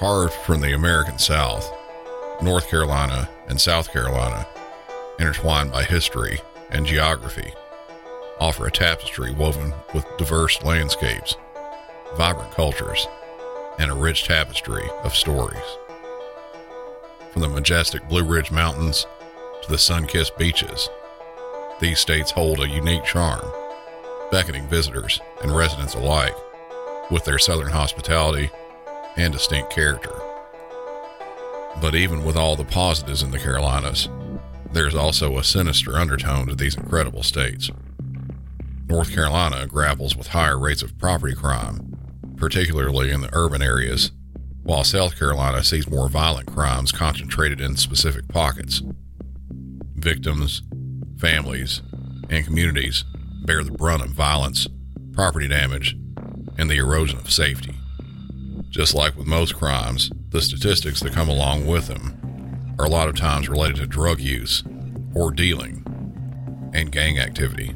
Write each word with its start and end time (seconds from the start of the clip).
carved 0.00 0.32
from 0.32 0.62
the 0.62 0.72
American 0.72 1.18
South, 1.18 1.70
North 2.40 2.70
Carolina, 2.70 3.28
and 3.48 3.60
South 3.60 3.92
Carolina, 3.92 4.46
intertwined 5.18 5.70
by 5.70 5.84
history 5.84 6.40
and 6.70 6.86
geography, 6.86 7.52
offer 8.38 8.66
a 8.66 8.70
tapestry 8.70 9.30
woven 9.30 9.74
with 9.92 10.06
diverse 10.16 10.62
landscapes, 10.62 11.36
vibrant 12.16 12.50
cultures, 12.52 13.06
and 13.78 13.90
a 13.90 13.94
rich 13.94 14.24
tapestry 14.24 14.88
of 15.04 15.14
stories. 15.14 15.60
From 17.30 17.42
the 17.42 17.48
majestic 17.50 18.08
Blue 18.08 18.24
Ridge 18.24 18.50
Mountains 18.50 19.06
to 19.60 19.68
the 19.68 19.76
sun 19.76 20.06
kissed 20.06 20.38
beaches, 20.38 20.88
these 21.78 22.00
states 22.00 22.30
hold 22.30 22.60
a 22.60 22.68
unique 22.68 23.04
charm, 23.04 23.44
beckoning 24.30 24.66
visitors 24.66 25.20
and 25.42 25.54
residents 25.54 25.92
alike 25.92 26.34
with 27.10 27.26
their 27.26 27.38
southern 27.38 27.70
hospitality 27.70 28.50
and 29.16 29.32
distinct 29.32 29.70
character. 29.70 30.12
But 31.80 31.94
even 31.94 32.24
with 32.24 32.36
all 32.36 32.56
the 32.56 32.64
positives 32.64 33.22
in 33.22 33.30
the 33.30 33.38
Carolinas, 33.38 34.08
there's 34.72 34.94
also 34.94 35.38
a 35.38 35.44
sinister 35.44 35.96
undertone 35.96 36.46
to 36.46 36.54
these 36.54 36.76
incredible 36.76 37.22
states. 37.22 37.70
North 38.88 39.12
Carolina 39.12 39.66
grapples 39.66 40.16
with 40.16 40.28
higher 40.28 40.58
rates 40.58 40.82
of 40.82 40.98
property 40.98 41.34
crime, 41.34 41.96
particularly 42.36 43.10
in 43.10 43.20
the 43.20 43.30
urban 43.32 43.62
areas, 43.62 44.10
while 44.62 44.84
South 44.84 45.18
Carolina 45.18 45.64
sees 45.64 45.88
more 45.88 46.08
violent 46.08 46.52
crimes 46.52 46.92
concentrated 46.92 47.60
in 47.60 47.76
specific 47.76 48.28
pockets. 48.28 48.82
Victims, 49.94 50.62
families, 51.18 51.82
and 52.28 52.44
communities 52.44 53.04
bear 53.44 53.64
the 53.64 53.72
brunt 53.72 54.02
of 54.02 54.10
violence, 54.10 54.66
property 55.12 55.48
damage, 55.48 55.96
and 56.58 56.70
the 56.70 56.76
erosion 56.76 57.18
of 57.18 57.30
safety. 57.30 57.79
Just 58.70 58.94
like 58.94 59.16
with 59.16 59.26
most 59.26 59.56
crimes, 59.56 60.12
the 60.28 60.40
statistics 60.40 61.00
that 61.00 61.12
come 61.12 61.28
along 61.28 61.66
with 61.66 61.88
them 61.88 62.76
are 62.78 62.84
a 62.84 62.88
lot 62.88 63.08
of 63.08 63.16
times 63.16 63.48
related 63.48 63.76
to 63.76 63.86
drug 63.86 64.20
use 64.20 64.62
or 65.12 65.32
dealing 65.32 65.84
and 66.72 66.92
gang 66.92 67.18
activity. 67.18 67.74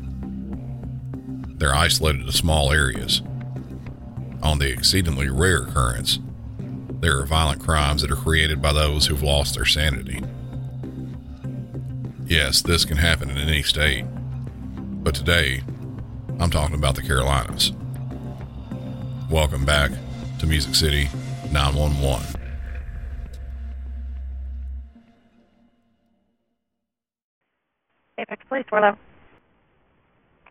They're 1.57 1.75
isolated 1.75 2.27
to 2.27 2.33
small 2.33 2.73
areas. 2.73 3.23
On 4.41 4.61
the 4.61 4.71
exceedingly 4.71 5.29
rare 5.29 5.63
occurrence, 5.63 6.21
there 7.01 7.19
are 7.19 7.27
violent 7.27 7.61
crimes 7.61 8.03
that 8.03 8.13
are 8.13 8.17
created 8.17 8.63
by 8.63 8.73
those 8.73 9.07
who've 9.07 9.23
lost 9.23 9.57
their 9.57 9.65
sanity. 9.65 10.23
Yes, 12.25 12.63
this 12.63 12.85
can 12.85 12.99
happen 12.99 13.31
in 13.31 13.37
any 13.37 13.65
state, 13.65 14.05
but 14.77 15.17
today 15.17 15.65
I'm 16.39 16.51
talking 16.51 16.77
about 16.77 16.95
the 16.95 17.03
Carolinas. 17.03 17.73
Welcome 19.29 19.65
back 19.65 19.91
to 20.45 20.51
Music 20.51 20.75
City 20.75 21.09
911. 21.53 22.41
Apex 28.19 28.43
Police, 28.49 28.65
Warlow. 28.71 28.97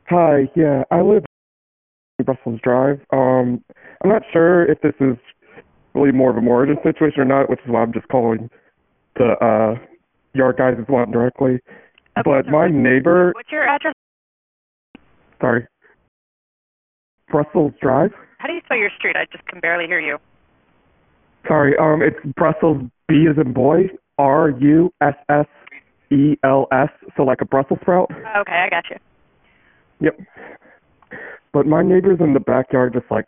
Hi, 0.10 0.50
yeah, 0.56 0.84
I 0.92 1.02
live 1.02 1.24
in 2.20 2.26
Brussels 2.26 2.60
Drive. 2.64 3.00
Um, 3.14 3.64
I'm 4.04 4.10
not 4.10 4.24
sure 4.34 4.70
if 4.70 4.82
this 4.82 4.94
is 5.00 5.16
really 5.94 6.12
more 6.12 6.30
of 6.32 6.38
a 6.38 6.42
mortgage 6.42 6.78
situation 6.84 7.22
or 7.22 7.26
not, 7.26 7.50
which 7.50 7.60
is 7.64 7.70
why 7.72 7.82
I'm 7.82 7.94
just 7.94 8.08
calling 8.10 8.50
the 9.16 9.34
uh, 9.42 9.80
your 10.34 10.54
guys' 10.54 10.76
one 10.88 11.12
directly. 11.12 11.60
Okay, 12.18 12.22
but 12.26 12.46
so 12.46 12.52
my 12.52 12.64
what's- 12.64 12.74
neighbor, 12.74 13.32
What's 13.36 13.52
your 13.52 13.64
address? 13.68 13.94
sorry, 15.40 15.68
Brussels 17.30 17.74
Drive. 17.82 18.12
How 18.44 18.48
do 18.48 18.56
you 18.56 18.62
spell 18.66 18.76
your 18.76 18.90
street? 18.98 19.16
I 19.16 19.24
just 19.32 19.48
can 19.48 19.62
barely 19.62 19.88
hear 19.88 20.02
you. 20.02 20.18
Sorry, 21.48 21.78
um, 21.78 22.02
it's 22.02 22.20
Brussels 22.36 22.82
B 23.08 23.26
as 23.32 23.38
in 23.38 23.54
boy, 23.54 23.84
R 24.18 24.50
U 24.50 24.94
S 25.00 25.14
S 25.30 25.46
E 26.12 26.36
L 26.44 26.68
S, 26.74 26.90
so 27.16 27.24
like 27.24 27.40
a 27.40 27.46
Brussels 27.46 27.80
sprout. 27.82 28.12
Okay, 28.12 28.52
I 28.52 28.70
got 28.70 28.84
you. 28.90 28.98
Yep. 30.02 30.20
But 31.54 31.68
my 31.68 31.84
neighbor's 31.84 32.20
in 32.20 32.34
the 32.34 32.42
backyard 32.42 32.92
just 32.92 33.10
like 33.10 33.24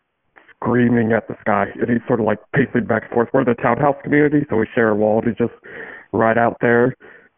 screaming 0.49 1.13
at 1.13 1.29
the 1.29 1.35
sky, 1.39 1.67
and 1.79 1.89
he's 1.89 2.05
sort 2.07 2.19
of 2.19 2.25
like 2.25 2.39
pacing 2.53 2.85
back 2.85 3.03
and 3.03 3.11
forth. 3.13 3.29
We're 3.33 3.45
the 3.45 3.53
townhouse 3.53 3.95
community, 4.03 4.45
so 4.49 4.57
we 4.57 4.67
share 4.75 4.89
a 4.89 4.95
wall. 4.95 5.19
and 5.19 5.29
He's 5.29 5.37
just 5.37 5.57
right 6.11 6.37
out 6.37 6.57
there 6.59 6.93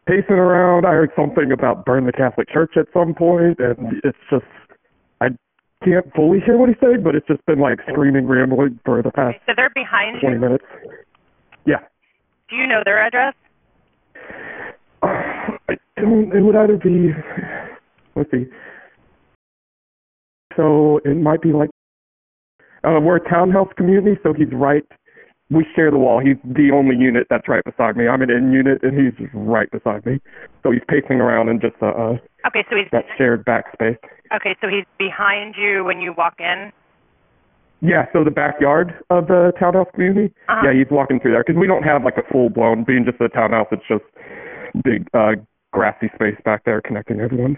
pacing 0.08 0.34
around. 0.34 0.84
I 0.84 0.90
heard 0.90 1.12
something 1.14 1.52
about 1.52 1.84
burn 1.84 2.06
the 2.06 2.12
Catholic 2.12 2.48
Church 2.48 2.72
at 2.76 2.86
some 2.92 3.14
point, 3.14 3.60
and 3.60 4.00
it's 4.02 4.18
just 4.30 4.46
can't 5.84 6.12
fully 6.14 6.40
hear 6.44 6.56
what 6.56 6.68
he's 6.68 6.78
saying, 6.82 7.02
but 7.02 7.14
it's 7.14 7.26
just 7.26 7.44
been 7.46 7.60
like 7.60 7.78
screaming, 7.88 8.26
rambling 8.26 8.80
for 8.84 9.02
the 9.02 9.10
past 9.10 9.36
So 9.46 9.52
they're 9.56 9.70
behind 9.74 10.20
20 10.20 10.34
you. 10.34 10.40
minutes. 10.40 10.64
Yeah. 11.66 11.78
Do 12.50 12.56
you 12.56 12.66
know 12.66 12.82
their 12.84 13.04
address? 13.04 13.34
I 15.02 15.74
don't, 15.96 16.32
it 16.34 16.40
would 16.42 16.56
either 16.56 16.76
be, 16.76 17.10
let's 18.16 18.30
see. 18.30 18.46
So 20.56 21.00
it 21.04 21.16
might 21.16 21.42
be 21.42 21.52
like, 21.52 21.70
uh, 22.84 22.98
we're 23.00 23.16
a 23.16 23.28
townhouse 23.28 23.68
community, 23.76 24.18
so 24.22 24.32
he's 24.32 24.48
right. 24.52 24.84
We 25.50 25.66
share 25.74 25.90
the 25.90 25.96
wall. 25.98 26.20
He's 26.20 26.36
the 26.44 26.70
only 26.72 26.94
unit 26.96 27.26
that's 27.30 27.48
right 27.48 27.64
beside 27.64 27.96
me. 27.96 28.06
I'm 28.06 28.20
an 28.20 28.30
in 28.30 28.52
unit, 28.52 28.82
and 28.82 28.92
he's 28.92 29.16
just 29.18 29.30
right 29.32 29.70
beside 29.70 30.04
me. 30.04 30.20
So 30.62 30.70
he's 30.70 30.82
pacing 30.88 31.20
around 31.20 31.48
in 31.48 31.60
just 31.60 31.76
uh, 31.80 31.86
uh 31.86 32.16
Okay, 32.46 32.64
so 32.70 32.76
he's 32.76 32.86
that 32.92 33.04
shared 33.16 33.44
backspace. 33.44 33.96
okay, 34.34 34.54
so 34.60 34.68
he's 34.68 34.84
behind 34.98 35.54
you 35.58 35.84
when 35.84 36.00
you 36.00 36.12
walk 36.16 36.34
in. 36.38 36.70
Yeah, 37.80 38.06
so 38.12 38.24
the 38.24 38.30
backyard 38.30 38.92
of 39.08 39.28
the 39.28 39.52
townhouse 39.58 39.86
community. 39.94 40.34
Uh-huh. 40.48 40.66
Yeah, 40.66 40.78
he's 40.78 40.90
walking 40.90 41.20
through 41.20 41.32
there 41.32 41.44
because 41.46 41.58
we 41.58 41.66
don't 41.66 41.82
have 41.84 42.04
like 42.04 42.16
a 42.18 42.32
full 42.32 42.50
blown 42.50 42.84
being 42.84 43.04
just 43.04 43.20
a 43.20 43.28
townhouse. 43.28 43.68
It's 43.72 43.82
just 43.88 44.04
big 44.84 45.06
uh 45.14 45.32
grassy 45.72 46.10
space 46.14 46.36
back 46.44 46.64
there 46.64 46.80
connecting 46.80 47.20
everyone. 47.20 47.56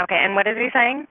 Okay, 0.00 0.18
and 0.20 0.34
what 0.34 0.46
is 0.46 0.56
he 0.56 0.68
saying? 0.72 1.06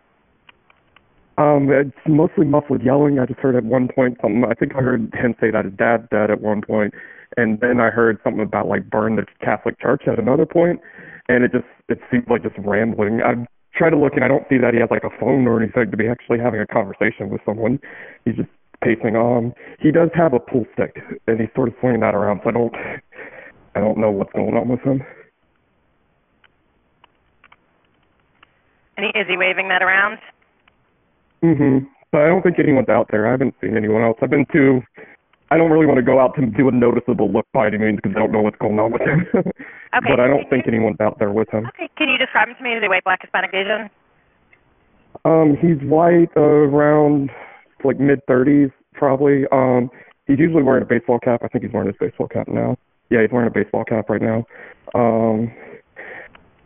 Um, 1.37 1.69
it's 1.69 1.91
mostly 2.07 2.45
muffled 2.45 2.81
yelling. 2.81 3.19
I 3.19 3.25
just 3.25 3.39
heard 3.39 3.55
at 3.55 3.65
one 3.65 3.89
point 3.93 4.17
something. 4.21 4.43
I 4.49 4.53
think 4.53 4.73
I 4.75 4.81
heard 4.81 5.13
him 5.13 5.35
say 5.39 5.51
that 5.51 5.65
his 5.65 5.73
dad 5.73 6.09
died 6.09 6.31
at 6.31 6.41
one 6.41 6.61
point, 6.61 6.93
and 7.35 7.59
then 7.59 7.81
I 7.81 7.89
heard 7.89 8.19
something 8.23 8.41
about 8.41 8.67
like 8.67 8.89
burn 8.89 9.17
the 9.17 9.25
Catholic 9.41 9.79
Church 9.81 10.03
at 10.07 10.17
another 10.17 10.45
point, 10.45 10.79
and 11.27 11.43
it 11.43 11.51
just 11.51 11.67
it 11.89 11.99
seems 12.09 12.23
like 12.29 12.43
just 12.43 12.55
rambling. 12.59 13.21
I 13.21 13.45
try 13.75 13.89
to 13.89 13.97
look 13.97 14.13
and 14.15 14.23
I 14.23 14.29
don't 14.29 14.47
see 14.49 14.57
that 14.57 14.73
he 14.73 14.79
has 14.79 14.89
like 14.89 15.03
a 15.03 15.11
phone 15.19 15.47
or 15.47 15.61
anything 15.61 15.91
to 15.91 15.97
be 15.97 16.07
actually 16.07 16.39
having 16.39 16.61
a 16.61 16.67
conversation 16.67 17.29
with 17.29 17.41
someone. 17.45 17.79
He's 18.23 18.35
just 18.35 18.49
pacing 18.81 19.15
on. 19.15 19.53
He 19.79 19.91
does 19.91 20.09
have 20.15 20.33
a 20.33 20.39
pool 20.39 20.65
stick, 20.73 20.95
and 21.27 21.39
he's 21.39 21.49
sort 21.53 21.67
of 21.67 21.75
swinging 21.81 21.99
that 22.01 22.15
around. 22.15 22.41
So 22.43 22.49
I 22.49 22.53
don't, 22.53 22.75
I 23.75 23.79
don't 23.81 23.97
know 23.97 24.11
what's 24.11 24.31
going 24.31 24.55
on 24.55 24.69
with 24.69 24.81
him. 24.81 25.03
And 28.95 29.07
he, 29.11 29.19
is 29.19 29.27
he 29.27 29.35
waving 29.35 29.67
that 29.67 29.83
around? 29.83 30.19
Mhm. 31.45 31.87
But 32.11 32.21
I 32.21 32.27
don't 32.27 32.41
think 32.41 32.59
anyone's 32.59 32.89
out 32.89 33.07
there. 33.11 33.27
I 33.27 33.31
haven't 33.31 33.55
seen 33.61 33.77
anyone 33.77 34.01
else. 34.01 34.17
I've 34.21 34.29
been 34.29 34.45
to. 34.53 34.81
I 35.51 35.55
I 35.55 35.57
don't 35.57 35.71
really 35.71 35.85
want 35.85 35.97
to 35.97 36.03
go 36.03 36.19
out 36.19 36.35
to 36.35 36.45
do 36.45 36.67
a 36.67 36.71
noticeable 36.71 37.31
look 37.31 37.45
by 37.53 37.67
any 37.67 37.77
means 37.77 37.99
because 38.01 38.13
I 38.15 38.19
don't 38.19 38.31
know 38.31 38.41
what's 38.41 38.57
going 38.57 38.79
on 38.79 38.91
with 38.91 39.01
him. 39.01 39.25
Okay. 39.95 40.09
but 40.09 40.19
I 40.19 40.27
don't 40.27 40.49
think 40.49 40.67
anyone's 40.67 40.99
out 40.99 41.19
there 41.19 41.31
with 41.31 41.49
him. 41.51 41.65
Okay. 41.67 41.87
Can 41.97 42.09
you 42.09 42.17
describe 42.17 42.49
him 42.49 42.55
to 42.57 42.63
me? 42.63 42.73
Is 42.73 42.81
he 42.81 42.89
white, 42.89 43.05
black, 43.05 43.21
Hispanic, 43.21 43.53
Asian? 43.53 43.89
Um, 45.23 45.55
he's 45.61 45.79
white, 45.87 46.27
uh, 46.35 46.41
around 46.41 47.31
like 47.85 47.97
mid 47.97 48.19
thirties 48.27 48.71
probably. 48.93 49.45
Um, 49.53 49.89
he's 50.27 50.37
usually 50.37 50.63
wearing 50.63 50.83
a 50.83 50.85
baseball 50.85 51.19
cap. 51.19 51.41
I 51.43 51.47
think 51.47 51.63
he's 51.63 51.71
wearing 51.71 51.87
his 51.87 51.95
baseball 51.97 52.27
cap 52.27 52.49
now. 52.49 52.75
Yeah, 53.09 53.21
he's 53.21 53.31
wearing 53.31 53.47
a 53.47 53.51
baseball 53.51 53.85
cap 53.85 54.09
right 54.09 54.21
now. 54.21 54.43
Um, 54.93 55.53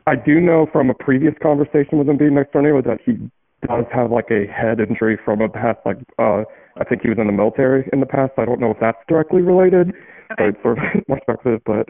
I 0.08 0.16
do 0.16 0.42
know 0.42 0.66
from 0.72 0.90
a 0.90 0.96
previous 0.96 1.36
conversation 1.44 2.00
with 2.00 2.10
him 2.10 2.18
being 2.18 2.34
next 2.34 2.54
door 2.54 2.64
neighbor 2.64 2.82
that 2.82 3.00
he 3.06 3.30
does 3.68 3.86
have 3.94 4.12
like 4.12 4.30
a 4.32 4.46
head 4.48 4.80
injury 4.80 5.18
from 5.24 5.42
a 5.42 5.50
past 5.50 5.80
like 5.86 5.98
uh 6.18 6.44
I 6.78 6.84
think 6.88 7.02
he 7.02 7.10
was 7.10 7.18
in 7.20 7.28
the 7.28 7.34
military 7.34 7.90
in 7.92 8.00
the 8.00 8.06
past. 8.06 8.32
I 8.38 8.46
don't 8.46 8.60
know 8.60 8.72
if 8.72 8.78
that's 8.80 8.98
directly 9.08 9.42
related, 9.42 9.94
but 10.30 10.40
it's 10.48 10.62
sort 10.64 10.78
of 10.78 10.84
much 11.08 11.22
speculative, 11.24 11.62
but 11.66 11.88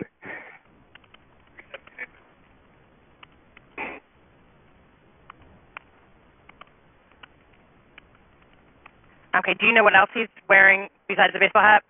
Okay. 9.36 9.54
Do 9.60 9.68
you 9.68 9.74
know 9.74 9.84
what 9.84 9.96
else 9.96 10.10
he's 10.14 10.28
wearing 10.50 10.88
besides 11.08 11.34
the 11.34 11.40
baseball 11.40 11.62
hat? 11.64 11.84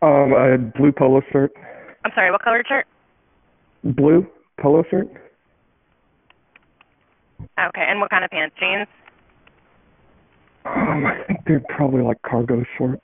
um 0.00 0.32
a 0.32 0.56
blue 0.78 0.92
polo 0.92 1.20
shirt. 1.32 1.50
I'm 2.04 2.12
sorry. 2.14 2.30
What 2.30 2.42
colored 2.42 2.66
shirt? 2.68 2.86
Blue 3.82 4.26
polo 4.60 4.84
shirt? 4.88 5.08
Okay. 7.40 7.84
And 7.88 8.00
what 8.00 8.10
kind 8.10 8.24
of 8.24 8.30
pants? 8.30 8.54
Jeans. 8.58 8.86
Um, 10.64 11.06
I 11.06 11.24
think 11.26 11.40
they're 11.46 11.62
probably 11.76 12.02
like 12.02 12.20
cargo 12.22 12.62
shorts. 12.76 13.02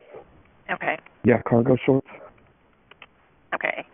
Okay. 0.71 0.99
Yeah, 1.25 1.41
cargo 1.49 1.77
shorts. 1.85 2.09
Okay. 3.55 3.85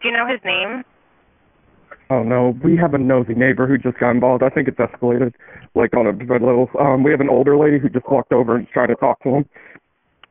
Do 0.00 0.08
you 0.08 0.14
know 0.14 0.26
his 0.26 0.40
name? 0.44 0.84
Oh 2.10 2.22
no, 2.22 2.58
we 2.62 2.76
have 2.76 2.94
a 2.94 2.98
nosy 2.98 3.34
neighbor 3.34 3.66
who 3.66 3.78
just 3.78 3.98
got 3.98 4.10
involved. 4.10 4.42
I 4.42 4.50
think 4.50 4.68
it's 4.68 4.78
escalated, 4.78 5.32
like 5.74 5.94
on 5.94 6.06
a 6.06 6.12
little. 6.12 6.68
Um, 6.78 7.02
we 7.02 7.10
have 7.10 7.20
an 7.20 7.30
older 7.30 7.56
lady 7.56 7.78
who 7.78 7.88
just 7.88 8.08
walked 8.10 8.32
over 8.32 8.56
and 8.56 8.68
tried 8.68 8.88
to 8.88 8.94
talk 8.96 9.22
to 9.22 9.30
him. 9.30 9.48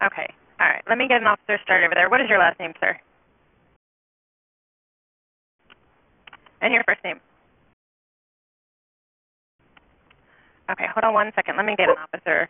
Okay. 0.03 0.31
All 0.59 0.68
right. 0.68 0.83
Let 0.88 0.98
me 0.98 1.07
get 1.07 1.21
an 1.21 1.27
officer 1.27 1.57
started 1.63 1.86
over 1.86 1.95
there. 1.95 2.09
What 2.09 2.21
is 2.21 2.30
your 2.30 2.39
last 2.39 2.59
name, 2.59 2.74
sir? 2.80 2.98
And 6.62 6.74
your 6.74 6.83
first 6.86 7.03
name. 7.03 7.19
Okay, 10.71 10.85
hold 10.94 11.03
on 11.03 11.13
one 11.13 11.31
second. 11.35 11.57
Let 11.57 11.65
me 11.65 11.75
get 11.75 11.89
an 11.89 11.95
officer 11.97 12.50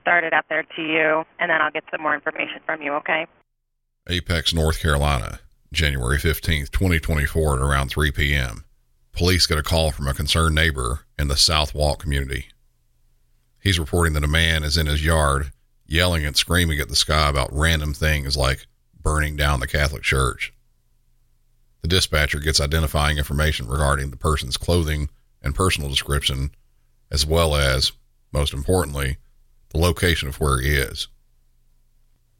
started 0.00 0.32
out 0.32 0.44
there 0.48 0.64
to 0.64 0.82
you, 0.82 1.24
and 1.38 1.50
then 1.50 1.60
I'll 1.60 1.70
get 1.70 1.84
some 1.90 2.02
more 2.02 2.14
information 2.14 2.60
from 2.66 2.82
you, 2.82 2.92
okay? 2.94 3.26
Apex, 4.08 4.52
North 4.52 4.80
Carolina, 4.80 5.38
January 5.72 6.18
15th, 6.18 6.70
2024 6.70 7.56
at 7.56 7.62
around 7.62 7.88
3 7.88 8.10
p.m. 8.10 8.64
Police 9.12 9.46
get 9.46 9.58
a 9.58 9.62
call 9.62 9.92
from 9.92 10.08
a 10.08 10.14
concerned 10.14 10.54
neighbor 10.54 11.06
in 11.18 11.28
the 11.28 11.36
South 11.36 11.74
Walk 11.74 12.00
community. 12.00 12.46
He's 13.60 13.78
reporting 13.78 14.14
that 14.14 14.24
a 14.24 14.28
man 14.28 14.64
is 14.64 14.76
in 14.76 14.86
his 14.86 15.04
yard 15.04 15.52
yelling 15.86 16.24
and 16.26 16.36
screaming 16.36 16.80
at 16.80 16.88
the 16.88 16.96
sky 16.96 17.28
about 17.28 17.52
random 17.52 17.94
things 17.94 18.36
like 18.36 18.66
burning 19.00 19.36
down 19.36 19.60
the 19.60 19.68
Catholic 19.68 20.02
Church. 20.02 20.52
The 21.82 21.88
dispatcher 21.88 22.40
gets 22.40 22.60
identifying 22.60 23.18
information 23.18 23.68
regarding 23.68 24.10
the 24.10 24.16
person's 24.16 24.56
clothing 24.56 25.10
and 25.42 25.54
personal 25.54 25.90
description, 25.90 26.52
as 27.12 27.26
well 27.26 27.54
as, 27.54 27.92
most 28.32 28.54
importantly, 28.54 29.18
the 29.68 29.78
location 29.78 30.28
of 30.28 30.40
where 30.40 30.58
he 30.60 30.70
is. 30.70 31.08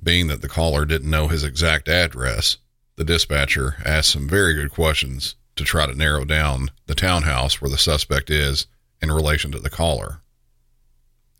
Being 0.02 0.28
that 0.28 0.40
the 0.40 0.48
caller 0.48 0.86
didn't 0.86 1.10
know 1.10 1.28
his 1.28 1.44
exact 1.44 1.88
address, 1.88 2.56
the 2.96 3.04
dispatcher 3.04 3.76
asked 3.84 4.10
some 4.10 4.28
very 4.28 4.54
good 4.54 4.70
questions 4.70 5.36
to 5.56 5.64
try 5.64 5.86
to 5.86 5.94
narrow 5.94 6.24
down 6.24 6.70
the 6.86 6.94
townhouse 6.94 7.60
where 7.60 7.70
the 7.70 7.78
suspect 7.78 8.30
is 8.30 8.66
in 9.02 9.12
relation 9.12 9.52
to 9.52 9.60
the 9.60 9.70
caller. 9.70 10.22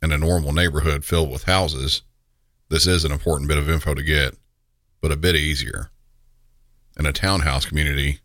In 0.02 0.12
a 0.12 0.18
normal 0.18 0.52
neighborhood 0.52 1.04
filled 1.04 1.30
with 1.30 1.44
houses, 1.44 2.02
this 2.68 2.86
is 2.86 3.04
an 3.04 3.12
important 3.12 3.48
bit 3.48 3.58
of 3.58 3.70
info 3.70 3.94
to 3.94 4.02
get, 4.02 4.34
but 5.00 5.12
a 5.12 5.16
bit 5.16 5.36
easier. 5.36 5.90
In 6.98 7.06
a 7.06 7.12
townhouse 7.12 7.64
community 7.64 8.18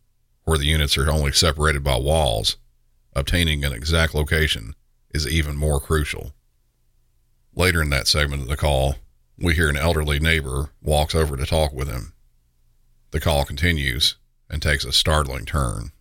where 0.44 0.58
the 0.58 0.66
units 0.66 0.98
are 0.98 1.10
only 1.10 1.32
separated 1.32 1.84
by 1.84 1.98
walls, 1.98 2.58
obtaining 3.14 3.64
an 3.64 3.74
exact 3.74 4.14
location 4.14 4.76
is 5.12 5.28
even 5.28 5.56
more 5.56 5.80
crucial. 5.80 6.34
Later 7.56 7.82
in 7.82 7.90
that 7.90 8.08
segment 8.08 8.44
of 8.44 8.48
the 8.48 8.58
call, 8.58 8.96
we 9.40 9.56
hear 9.56 9.70
an 9.70 9.78
elderly 9.78 10.20
neighbor 10.20 10.72
walks 10.82 11.16
over 11.16 11.38
to 11.38 11.46
talk 11.46 11.74
with 11.74 11.88
him. 11.88 12.14
The 13.12 13.20
call 13.20 13.46
continues 13.46 14.16
and 14.50 14.62
takes 14.62 14.86
a 14.86 14.92
startling 14.92 15.46
turn. 15.46 15.92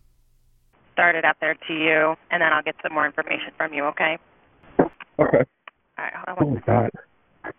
Start 0.93 1.15
it 1.15 1.25
out 1.25 1.37
there 1.39 1.55
to 1.67 1.73
you, 1.73 2.15
and 2.31 2.41
then 2.41 2.51
I'll 2.51 2.63
get 2.63 2.75
some 2.81 2.93
more 2.93 3.05
information 3.05 3.51
from 3.57 3.73
you, 3.73 3.83
okay? 3.85 4.17
Okay. 4.79 4.87
All 5.19 6.05
right, 6.05 6.13
hold 6.13 6.27
on 6.27 6.35
What 6.35 6.45
one 6.45 6.53
was 6.53 6.63
that? 6.67 7.53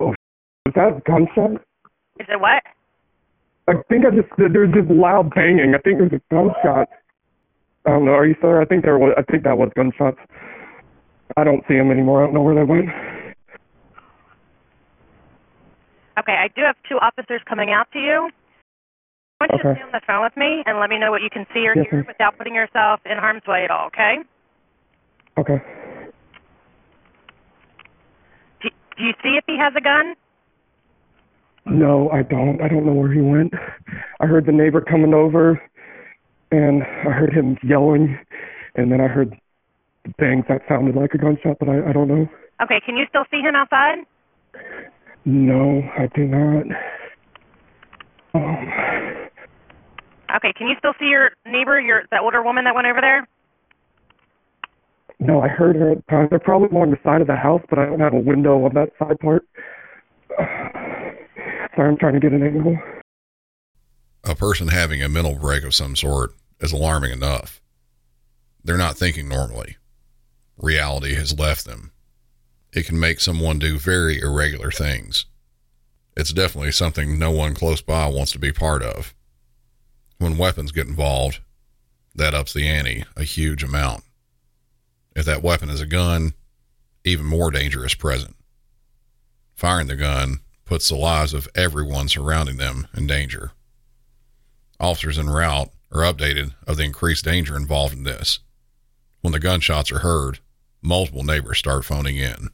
Oh, 0.00 0.06
was 0.06 0.16
oh, 0.66 0.70
that 0.74 0.96
a 0.96 1.02
gunshot? 1.06 1.60
Is 2.20 2.26
it 2.28 2.40
what? 2.40 2.62
I 3.66 3.74
think 3.88 4.04
I 4.04 4.10
just 4.10 4.28
there's 4.36 4.72
this 4.72 4.84
loud 4.90 5.34
banging. 5.34 5.74
I 5.74 5.78
think 5.78 5.98
there's 5.98 6.12
a 6.12 6.20
gunshot. 6.34 6.88
I 7.86 7.90
don't 7.90 8.04
know. 8.04 8.12
Are 8.12 8.26
you 8.26 8.34
sure? 8.40 8.60
I 8.60 8.64
think 8.64 8.84
there 8.84 8.98
was. 8.98 9.14
I 9.16 9.22
think 9.22 9.44
that 9.44 9.56
was 9.56 9.70
gunshots. 9.74 10.18
I 11.36 11.44
don't 11.44 11.64
see 11.68 11.74
them 11.74 11.90
anymore. 11.90 12.22
I 12.22 12.26
don't 12.26 12.34
know 12.34 12.42
where 12.42 12.54
they 12.54 12.64
went. 12.64 12.88
Okay, 16.18 16.36
I 16.38 16.48
do 16.54 16.62
have 16.64 16.76
two 16.88 16.98
officers 17.02 17.40
coming 17.48 17.70
out 17.70 17.90
to 17.92 17.98
you. 17.98 18.30
I 19.40 19.46
want 19.46 19.52
you 19.52 19.58
to 19.58 19.74
stay 19.74 19.82
on 19.82 19.92
the 19.92 20.00
phone 20.06 20.22
with 20.22 20.36
me 20.36 20.62
and 20.64 20.78
let 20.78 20.88
me 20.88 20.98
know 20.98 21.10
what 21.10 21.22
you 21.22 21.30
can 21.30 21.44
see 21.52 21.66
or 21.66 21.74
Yes, 21.74 21.86
hear 21.90 22.04
without 22.06 22.38
putting 22.38 22.54
yourself 22.54 23.00
in 23.04 23.18
harm's 23.18 23.42
way 23.48 23.64
at 23.64 23.70
all, 23.70 23.88
okay? 23.88 24.16
Okay. 25.36 25.58
Do, 28.62 28.68
do 28.96 29.04
you 29.04 29.12
see 29.22 29.36
if 29.36 29.44
he 29.46 29.58
has 29.58 29.72
a 29.76 29.80
gun? 29.80 30.14
No, 31.66 32.10
I 32.10 32.22
don't. 32.22 32.60
I 32.62 32.68
don't 32.68 32.86
know 32.86 32.92
where 32.92 33.12
he 33.12 33.20
went. 33.20 33.52
I 34.20 34.26
heard 34.26 34.46
the 34.46 34.52
neighbor 34.52 34.80
coming 34.80 35.14
over, 35.14 35.60
and 36.52 36.82
I 36.82 37.10
heard 37.10 37.32
him 37.32 37.56
yelling, 37.62 38.18
and 38.76 38.92
then 38.92 39.00
I 39.00 39.08
heard 39.08 39.34
bangs 40.18 40.44
that 40.48 40.62
sounded 40.68 40.94
like 40.96 41.14
a 41.14 41.18
gunshot, 41.18 41.58
but 41.58 41.68
I, 41.68 41.90
I 41.90 41.92
don't 41.92 42.08
know. 42.08 42.28
Okay, 42.62 42.80
can 42.84 42.96
you 42.96 43.04
still 43.08 43.24
see 43.30 43.40
him 43.40 43.54
outside? 43.54 43.98
No, 45.24 45.82
I 45.98 46.06
do 46.14 46.24
not. 46.26 46.66
Um, 48.34 48.68
Okay, 50.36 50.52
can 50.56 50.66
you 50.66 50.74
still 50.78 50.94
see 50.98 51.06
your 51.06 51.30
neighbor, 51.46 51.80
your 51.80 52.02
the 52.10 52.18
older 52.18 52.42
woman 52.42 52.64
that 52.64 52.74
went 52.74 52.86
over 52.88 53.00
there? 53.00 53.26
no, 55.20 55.40
I 55.40 55.48
heard 55.48 55.76
her. 55.76 55.92
at 55.92 55.98
the 55.98 56.02
time. 56.10 56.26
They're 56.28 56.40
probably 56.40 56.68
along 56.76 56.90
the 56.90 56.98
side 57.04 57.20
of 57.20 57.28
the 57.28 57.36
house, 57.36 57.62
but 57.70 57.78
I 57.78 57.86
don't 57.86 58.00
have 58.00 58.12
a 58.14 58.18
window 58.18 58.64
on 58.64 58.74
that 58.74 58.90
side 58.98 59.18
part. 59.20 59.46
Sorry, 61.76 61.88
I'm 61.88 61.96
trying 61.96 62.14
to 62.14 62.20
get 62.20 62.32
an 62.32 62.42
angle. 62.42 62.76
A 64.24 64.34
person 64.34 64.68
having 64.68 65.02
a 65.02 65.08
mental 65.08 65.38
break 65.38 65.62
of 65.64 65.74
some 65.74 65.94
sort 65.96 66.32
is 66.60 66.72
alarming 66.72 67.12
enough. 67.12 67.60
They're 68.64 68.76
not 68.76 68.96
thinking 68.96 69.28
normally. 69.28 69.76
Reality 70.56 71.14
has 71.14 71.38
left 71.38 71.64
them. 71.64 71.92
It 72.72 72.86
can 72.86 72.98
make 72.98 73.20
someone 73.20 73.58
do 73.58 73.78
very 73.78 74.20
irregular 74.20 74.70
things. 74.70 75.26
It's 76.16 76.32
definitely 76.32 76.72
something 76.72 77.18
no 77.18 77.30
one 77.30 77.54
close 77.54 77.80
by 77.80 78.06
wants 78.06 78.32
to 78.32 78.38
be 78.38 78.52
part 78.52 78.82
of. 78.82 79.14
When 80.18 80.38
weapons 80.38 80.72
get 80.72 80.86
involved, 80.86 81.40
that 82.14 82.34
ups 82.34 82.52
the 82.52 82.68
ante 82.68 83.04
a 83.16 83.24
huge 83.24 83.62
amount. 83.64 84.04
If 85.16 85.24
that 85.26 85.42
weapon 85.42 85.70
is 85.70 85.80
a 85.80 85.86
gun, 85.86 86.34
even 87.04 87.26
more 87.26 87.50
danger 87.50 87.84
is 87.84 87.94
present. 87.94 88.36
Firing 89.54 89.88
the 89.88 89.96
gun 89.96 90.40
puts 90.64 90.88
the 90.88 90.96
lives 90.96 91.34
of 91.34 91.48
everyone 91.54 92.08
surrounding 92.08 92.56
them 92.56 92.88
in 92.96 93.06
danger. 93.06 93.52
Officers 94.80 95.18
en 95.18 95.28
route 95.28 95.70
are 95.92 96.02
updated 96.02 96.54
of 96.66 96.76
the 96.76 96.84
increased 96.84 97.24
danger 97.24 97.56
involved 97.56 97.94
in 97.94 98.04
this. 98.04 98.40
When 99.24 99.32
the 99.32 99.40
gunshots 99.40 99.88
are 99.88 100.04
heard, 100.04 100.44
multiple 100.84 101.24
neighbors 101.24 101.56
start 101.56 101.88
phoning 101.88 102.20
in. 102.20 102.52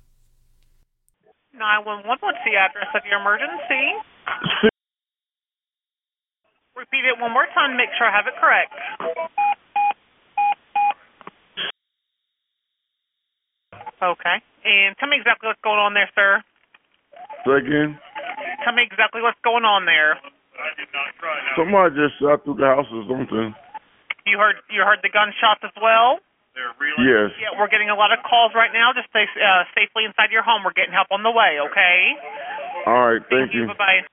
911, 1.58 2.06
what's 2.06 2.38
the 2.46 2.54
address 2.54 2.86
of 2.94 3.02
your 3.10 3.18
emergency? 3.18 3.98
Repeat 6.78 7.10
it 7.10 7.18
one 7.18 7.34
more 7.34 7.50
time, 7.58 7.74
make 7.74 7.90
sure 7.98 8.06
I 8.06 8.14
have 8.14 8.30
it 8.30 8.38
correct. 8.38 8.70
Okay. 13.98 14.38
And 14.62 14.94
tell 15.02 15.10
me 15.10 15.18
exactly 15.18 15.50
what's 15.50 15.58
going 15.66 15.82
on 15.82 15.98
there, 15.98 16.06
sir. 16.14 16.38
Say 17.50 17.66
again? 17.66 17.98
Tell 18.62 18.78
me 18.78 18.86
exactly 18.86 19.26
what's 19.26 19.42
going 19.42 19.66
on 19.66 19.90
there. 19.90 20.22
Somebody 21.58 21.98
just 21.98 22.14
shot 22.22 22.46
through 22.46 22.62
the 22.62 22.70
house 22.70 22.86
or 22.94 23.02
something. 23.10 23.58
You 24.22 24.38
heard 24.38 24.62
you 24.70 24.86
heard 24.86 25.02
the 25.02 25.10
gunshots 25.10 25.66
as 25.66 25.74
well? 25.82 26.22
Yes. 26.54 27.30
Yeah, 27.40 27.54
we're 27.56 27.70
getting 27.70 27.88
a 27.90 27.94
lot 27.94 28.12
of 28.12 28.18
calls 28.26 28.52
right 28.54 28.70
now. 28.74 28.92
Just 28.92 29.08
stay 29.10 29.24
uh, 29.40 29.64
safely 29.72 30.04
inside 30.04 30.30
your 30.34 30.42
home. 30.42 30.62
We're 30.64 30.76
getting 30.76 30.92
help 30.92 31.08
on 31.10 31.22
the 31.22 31.30
way, 31.30 31.56
okay? 31.70 31.96
All 32.86 33.06
right, 33.14 33.22
thank 33.30 33.54
you. 33.54 33.66
Bye-bye. 33.72 34.04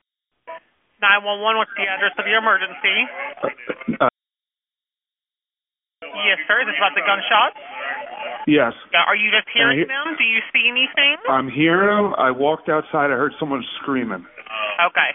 911, 1.02 1.58
what's 1.58 1.72
the 1.78 1.86
address 1.86 2.14
of 2.18 2.26
your 2.28 2.40
emergency? 2.40 2.98
Uh, 4.00 4.10
Yes, 6.26 6.38
sir. 6.48 6.62
Is 6.62 6.68
this 6.68 6.78
about 6.78 6.94
the 6.96 7.02
gunshots? 7.06 7.58
yes. 8.48 8.74
Uh, 8.94 8.98
Are 9.06 9.16
you 9.16 9.30
just 9.32 9.48
hearing 9.54 9.82
Uh, 9.82 9.86
he- 9.86 9.90
them? 9.90 10.16
Do 10.18 10.24
you 10.24 10.42
see 10.54 10.68
anything? 10.70 11.18
I'm 11.30 11.50
hearing 11.50 11.90
them. 11.90 12.16
I 12.18 12.32
walked 12.32 12.70
outside. 12.70 13.12
I 13.12 13.16
heard 13.18 13.34
someone 13.40 13.64
screaming. 13.82 14.26
Okay. 14.80 15.12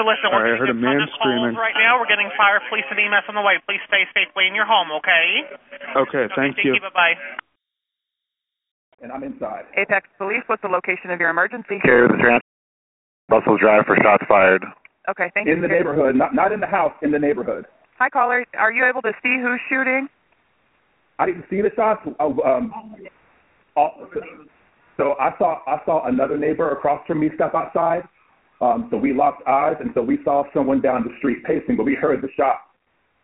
So 0.00 0.08
listen, 0.08 0.32
All 0.32 0.40
we're 0.40 0.48
right, 0.48 0.56
I 0.56 0.64
heard 0.64 0.72
getting 0.72 0.80
a 0.80 0.96
man 0.96 1.04
calls 1.04 1.12
screaming. 1.20 1.60
right 1.60 1.76
now. 1.76 2.00
We're 2.00 2.08
getting 2.08 2.32
fire, 2.32 2.56
police, 2.72 2.88
and 2.88 2.96
EMS 2.96 3.28
on 3.28 3.36
the 3.36 3.44
way. 3.44 3.60
Please 3.68 3.84
stay 3.84 4.08
safely 4.16 4.48
in 4.48 4.56
your 4.56 4.64
home, 4.64 4.88
okay? 4.96 5.44
Okay, 5.92 6.24
thank 6.32 6.56
Thank 6.56 6.64
you. 6.64 6.72
you. 6.72 6.80
Bye-bye. 6.80 7.20
And 9.04 9.12
I'm 9.12 9.20
inside. 9.20 9.68
Apex 9.76 10.08
Police, 10.16 10.40
what's 10.48 10.64
the 10.64 10.72
location 10.72 11.12
of 11.12 11.20
your 11.20 11.28
emergency? 11.28 11.84
Carrier 11.84 12.08
the 12.08 12.16
trans 12.16 12.40
Russell 13.28 13.60
Drive 13.60 13.84
for 13.84 13.92
shots 14.00 14.24
fired. 14.24 14.64
Okay, 15.12 15.28
thank 15.36 15.44
In 15.44 15.60
you. 15.60 15.60
In 15.60 15.68
the 15.68 15.68
neighborhood, 15.68 16.16
not 16.16 16.34
not 16.34 16.48
in 16.48 16.60
the 16.60 16.66
house, 16.66 16.96
in 17.04 17.12
the 17.12 17.18
neighborhood. 17.20 17.68
Hi, 18.00 18.08
caller. 18.08 18.46
Are 18.56 18.72
you 18.72 18.88
able 18.88 19.02
to 19.02 19.12
see 19.22 19.36
who's 19.36 19.60
shooting? 19.68 20.08
I 21.18 21.26
didn't 21.26 21.44
see 21.50 21.60
the 21.60 21.70
shots. 21.76 22.00
Uh, 22.18 22.24
um, 22.24 22.72
all, 23.76 24.08
so 24.96 25.12
I 25.20 25.36
saw 25.36 25.60
I 25.66 25.76
saw 25.84 26.06
another 26.08 26.38
neighbor 26.38 26.70
across 26.72 27.06
from 27.06 27.20
me 27.20 27.28
step 27.34 27.54
outside. 27.54 28.08
Um, 28.60 28.88
so 28.90 28.96
we 28.98 29.12
locked 29.14 29.46
eyes, 29.48 29.76
and 29.80 29.90
so 29.94 30.02
we 30.02 30.18
saw 30.24 30.44
someone 30.52 30.80
down 30.80 31.04
the 31.04 31.16
street 31.18 31.42
pacing, 31.44 31.76
but 31.76 31.84
we 31.84 31.94
heard 31.94 32.20
the 32.22 32.28
shots 32.36 32.60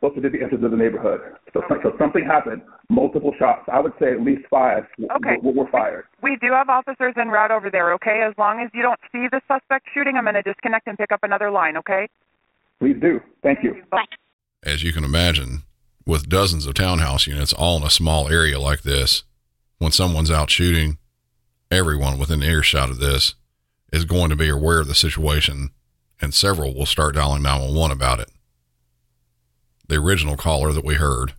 closer 0.00 0.20
to 0.20 0.28
the 0.30 0.42
entrance 0.42 0.64
of 0.64 0.70
the 0.70 0.76
neighborhood. 0.76 1.20
So, 1.52 1.62
so 1.82 1.92
something 1.98 2.24
happened. 2.24 2.62
Multiple 2.88 3.32
shots. 3.38 3.62
I 3.72 3.80
would 3.80 3.92
say 3.98 4.12
at 4.12 4.22
least 4.22 4.42
five 4.50 4.84
Okay. 5.16 5.36
w- 5.36 5.58
were 5.58 5.68
fired. 5.70 6.04
We 6.22 6.36
do 6.40 6.52
have 6.52 6.68
officers 6.68 7.14
en 7.18 7.28
route 7.28 7.50
over 7.50 7.70
there, 7.70 7.92
okay? 7.94 8.22
As 8.26 8.34
long 8.38 8.60
as 8.60 8.70
you 8.74 8.82
don't 8.82 9.00
see 9.12 9.26
the 9.30 9.40
suspect 9.48 9.88
shooting, 9.94 10.16
I'm 10.16 10.24
going 10.24 10.34
to 10.34 10.42
disconnect 10.42 10.86
and 10.86 10.96
pick 10.98 11.12
up 11.12 11.20
another 11.22 11.50
line, 11.50 11.76
okay? 11.78 12.08
Please 12.78 12.96
do. 13.00 13.20
Thank 13.42 13.62
you. 13.62 13.82
As 14.62 14.82
you 14.82 14.92
can 14.92 15.04
imagine, 15.04 15.62
with 16.06 16.28
dozens 16.28 16.66
of 16.66 16.74
townhouse 16.74 17.26
units 17.26 17.52
all 17.52 17.78
in 17.78 17.82
a 17.82 17.90
small 17.90 18.28
area 18.28 18.60
like 18.60 18.82
this, 18.82 19.24
when 19.78 19.92
someone's 19.92 20.30
out 20.30 20.50
shooting, 20.50 20.98
everyone 21.70 22.18
within 22.18 22.42
earshot 22.42 22.90
of 22.90 22.98
this 22.98 23.34
is 23.92 24.04
going 24.04 24.30
to 24.30 24.36
be 24.36 24.48
aware 24.48 24.80
of 24.80 24.88
the 24.88 24.94
situation, 24.94 25.70
and 26.20 26.34
several 26.34 26.74
will 26.74 26.86
start 26.86 27.14
dialing 27.14 27.42
911 27.42 27.96
about 27.96 28.20
it. 28.20 28.30
The 29.88 29.96
original 29.96 30.36
caller 30.36 30.72
that 30.72 30.84
we 30.84 30.94
heard, 30.94 31.34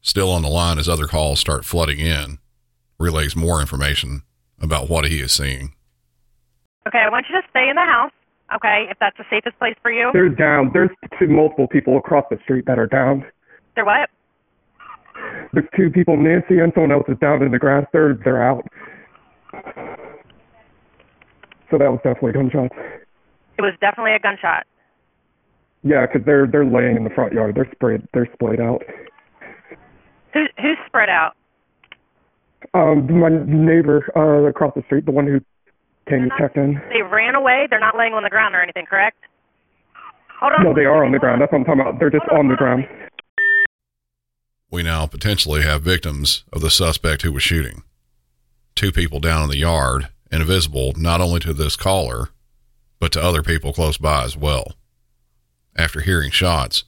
still 0.00 0.30
on 0.30 0.42
the 0.42 0.48
line 0.48 0.78
as 0.78 0.88
other 0.88 1.06
calls 1.06 1.40
start 1.40 1.64
flooding 1.64 1.98
in, 1.98 2.38
relays 2.98 3.36
more 3.36 3.60
information 3.60 4.22
about 4.60 4.88
what 4.88 5.06
he 5.06 5.20
is 5.20 5.32
seeing. 5.32 5.74
Okay, 6.86 6.98
I 6.98 7.10
want 7.10 7.26
you 7.28 7.40
to 7.40 7.46
stay 7.50 7.68
in 7.68 7.76
the 7.76 7.82
house. 7.82 8.12
Okay, 8.54 8.86
if 8.90 8.96
that's 9.00 9.16
the 9.18 9.24
safest 9.28 9.58
place 9.58 9.74
for 9.82 9.90
you. 9.90 10.10
They're 10.12 10.28
down. 10.28 10.70
There's 10.72 10.90
two 11.18 11.26
multiple 11.26 11.66
people 11.66 11.98
across 11.98 12.24
the 12.30 12.38
street 12.44 12.64
that 12.66 12.78
are 12.78 12.86
down. 12.86 13.24
They're 13.74 13.84
what? 13.84 14.08
There's 15.52 15.66
two 15.76 15.90
people, 15.90 16.16
Nancy 16.16 16.58
and 16.60 16.72
someone 16.74 16.92
else 16.92 17.06
is 17.08 17.18
down 17.18 17.42
in 17.42 17.50
the 17.50 17.58
grass. 17.58 17.86
They're 17.92 18.14
they're 18.24 18.42
out. 18.42 18.64
So 21.70 21.78
that 21.78 21.90
was 21.90 22.00
definitely 22.04 22.30
a 22.30 22.34
gunshot. 22.34 22.72
It 23.58 23.62
was 23.62 23.72
definitely 23.80 24.12
a 24.14 24.18
gunshot. 24.18 24.66
Yeah, 25.82 26.06
'cause 26.06 26.22
they're 26.24 26.46
they're 26.46 26.64
laying 26.64 26.96
in 26.96 27.04
the 27.04 27.10
front 27.10 27.32
yard. 27.32 27.54
They're 27.54 27.70
spread 27.72 28.06
they're 28.12 28.28
splayed 28.34 28.60
out. 28.60 28.82
Who 30.32 30.44
who's 30.60 30.78
spread 30.86 31.08
out? 31.08 31.34
Um, 32.74 33.20
my 33.20 33.28
neighbor 33.28 34.10
uh, 34.16 34.48
across 34.48 34.74
the 34.74 34.82
street, 34.82 35.06
the 35.06 35.12
one 35.12 35.26
who 35.26 35.40
came 36.08 36.28
to 36.28 36.30
check 36.38 36.56
in. 36.56 36.80
They 36.92 37.02
ran 37.02 37.34
away. 37.34 37.66
They're 37.70 37.80
not 37.80 37.96
laying 37.96 38.14
on 38.14 38.22
the 38.22 38.30
ground 38.30 38.54
or 38.54 38.62
anything, 38.62 38.86
correct? 38.86 39.16
Hold 40.40 40.52
on. 40.58 40.64
No, 40.64 40.74
they 40.74 40.84
are 40.84 41.04
on 41.04 41.12
the 41.12 41.18
ground. 41.18 41.40
That's 41.40 41.52
what 41.52 41.58
I'm 41.60 41.64
talking 41.64 41.80
about. 41.80 41.98
They're 41.98 42.10
just 42.10 42.28
on 42.30 42.48
the 42.48 42.56
ground. 42.56 42.86
we 44.70 44.82
now 44.82 45.06
potentially 45.06 45.62
have 45.62 45.82
victims 45.82 46.44
of 46.52 46.60
the 46.60 46.70
suspect 46.70 47.22
who 47.22 47.32
was 47.32 47.42
shooting. 47.42 47.82
Two 48.74 48.92
people 48.92 49.20
down 49.20 49.44
in 49.44 49.48
the 49.48 49.56
yard 49.58 50.08
and 50.36 50.44
visible 50.44 50.92
not 50.96 51.20
only 51.20 51.40
to 51.40 51.52
this 51.54 51.76
caller, 51.76 52.28
but 53.00 53.12
to 53.12 53.22
other 53.22 53.42
people 53.42 53.72
close 53.72 53.96
by 53.98 54.24
as 54.24 54.36
well. 54.36 54.72
After 55.76 56.00
hearing 56.00 56.30
shots, 56.30 56.84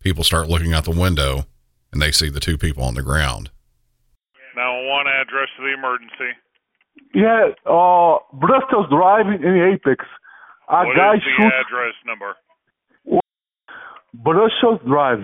people 0.00 0.24
start 0.24 0.48
looking 0.48 0.72
out 0.72 0.84
the 0.84 0.90
window 0.90 1.44
and 1.92 2.00
they 2.02 2.10
see 2.12 2.28
the 2.30 2.40
two 2.40 2.56
people 2.58 2.82
on 2.84 2.94
the 2.94 3.02
ground. 3.02 3.50
911 4.56 5.12
address 5.20 5.48
to 5.56 5.62
the 5.62 5.72
emergency. 5.74 6.32
Yeah, 7.14 7.50
uh, 7.66 8.18
Brussels 8.34 8.86
Drive 8.90 9.26
in 9.26 9.72
Apex. 9.74 10.04
A 10.68 10.84
What 10.86 10.96
guy 10.96 11.14
is 11.14 11.20
the 11.24 11.30
shoots 11.36 11.54
address 11.66 11.94
number? 12.06 12.34
Brussels 14.14 14.80
Drive 14.86 15.20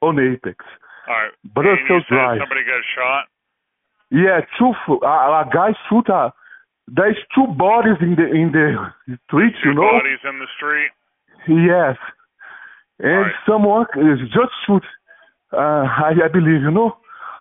on 0.00 0.18
Apex. 0.18 0.64
All 1.08 1.14
right. 1.14 1.32
Brussels 1.54 1.78
and 1.80 1.88
you 1.88 2.00
said 2.08 2.14
Drive. 2.14 2.38
somebody 2.40 2.62
got 2.64 2.82
shot? 2.96 3.24
Yeah, 4.10 4.40
two. 4.58 4.70
f- 4.72 5.02
A, 5.02 5.44
a 5.44 5.50
guy 5.52 5.74
shoot 5.88 6.08
a. 6.08 6.32
There's 6.94 7.18
two 7.34 7.46
bodies 7.58 7.96
in 8.00 8.14
the 8.16 8.26
in 8.32 8.52
the 8.52 8.90
street, 9.26 9.54
you 9.64 9.74
know. 9.74 9.82
Bodies 9.82 10.20
in 10.24 10.38
the 10.38 10.46
street? 10.56 10.90
Yes, 11.48 11.96
and 13.00 13.26
someone 13.46 13.86
is 13.96 14.20
just 14.32 14.52
shoot. 14.66 14.82
Uh, 15.52 15.84
I, 15.88 16.12
I 16.24 16.28
believe, 16.32 16.62
you 16.62 16.70
know. 16.70 16.96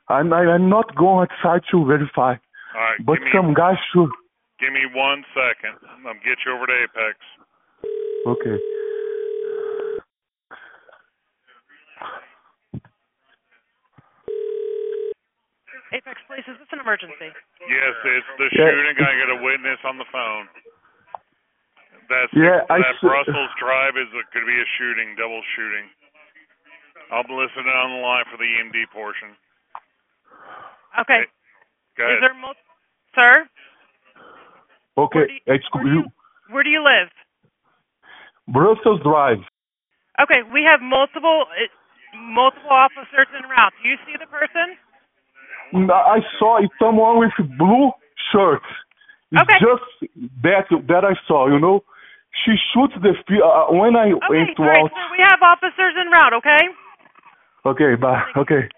I'm 0.10 0.32
I, 0.32 0.46
I'm 0.48 0.70
not 0.70 0.96
going 0.96 1.28
outside 1.28 1.62
to 1.72 1.86
verify, 1.86 2.36
All 2.36 2.82
right. 2.82 3.00
but 3.06 3.20
me, 3.20 3.28
some 3.36 3.54
guy 3.54 3.74
shoot. 3.94 4.10
give 4.60 4.72
me 4.72 4.84
one 4.96 5.24
second. 5.36 5.76
I'll 6.08 6.14
get 6.24 6.40
you 6.46 6.56
over 6.56 6.66
to 6.68 6.74
Apex. 6.84 7.18
Okay. 8.28 8.58
Apex 15.94 16.20
Police, 16.28 16.44
is 16.48 16.58
this 16.60 16.68
an 16.76 16.80
emergency? 16.84 17.32
Yes, 17.68 17.94
it's 18.04 18.28
the 18.38 18.50
Yeah. 18.52 18.70
shooting. 18.72 18.98
I 19.06 19.18
got 19.20 19.30
a 19.30 19.36
witness 19.42 19.80
on 19.86 19.98
the 19.98 20.06
phone. 20.06 20.50
That's 22.10 22.32
Yeah, 22.34 22.64
I 22.70 22.80
that 22.80 22.96
s- 22.96 23.00
Brussels 23.02 23.52
Drive 23.60 23.98
is 23.98 24.10
going 24.12 24.26
to 24.32 24.46
be 24.46 24.60
a 24.62 24.66
shooting, 24.78 25.16
double 25.16 25.42
shooting. 25.56 25.90
I'll 27.12 27.24
be 27.24 27.34
listening 27.34 27.68
on 27.70 27.92
the 27.92 27.98
line 28.00 28.26
for 28.26 28.38
the 28.38 28.46
EMD 28.46 28.86
portion. 28.88 29.36
Okay. 31.00 31.26
Go 31.96 32.08
Is 32.10 32.22
there 32.22 32.34
mul- 32.34 32.56
Sir, 33.16 33.50
Okay, 34.98 35.42
it's 35.46 35.68
you. 35.76 36.12
where 36.50 36.64
do 36.64 36.70
you 36.70 36.82
live? 36.84 37.12
Brussels 38.48 39.02
Drive. 39.02 39.44
Okay, 40.20 40.44
we 40.44 40.64
have 40.64 40.82
multiple 40.82 41.48
multiple 42.14 42.72
officers 42.72 43.28
en 43.36 43.48
route. 43.50 43.74
Do 43.82 43.90
you 43.90 43.98
see 44.06 44.16
the 44.18 44.28
person? 44.28 44.78
Mm, 45.74 45.92
I 45.92 46.20
saw 46.40 46.58
it, 46.64 46.70
someone 46.80 47.20
with 47.20 47.34
blue 47.58 47.92
shirt. 48.32 48.62
It's 49.32 49.42
Okay. 49.42 49.60
just 49.60 50.12
that 50.44 50.66
that 50.88 51.04
I 51.06 51.14
saw, 51.28 51.48
you 51.48 51.60
know. 51.60 51.84
She 52.46 52.56
shoots 52.74 52.94
the 53.02 53.10
uh, 53.44 53.74
when 53.74 53.96
I 53.96 54.12
Okay, 54.12 54.22
went 54.30 54.60
all 54.60 54.66
right, 54.66 54.84
out. 54.86 54.92
sir, 54.92 55.08
we 55.12 55.24
have 55.28 55.40
officers 55.42 55.94
en 56.00 56.12
route, 56.12 56.34
okay? 56.34 56.64
Okay, 57.66 57.96
bye. 57.96 58.24
Okay. 58.38 58.70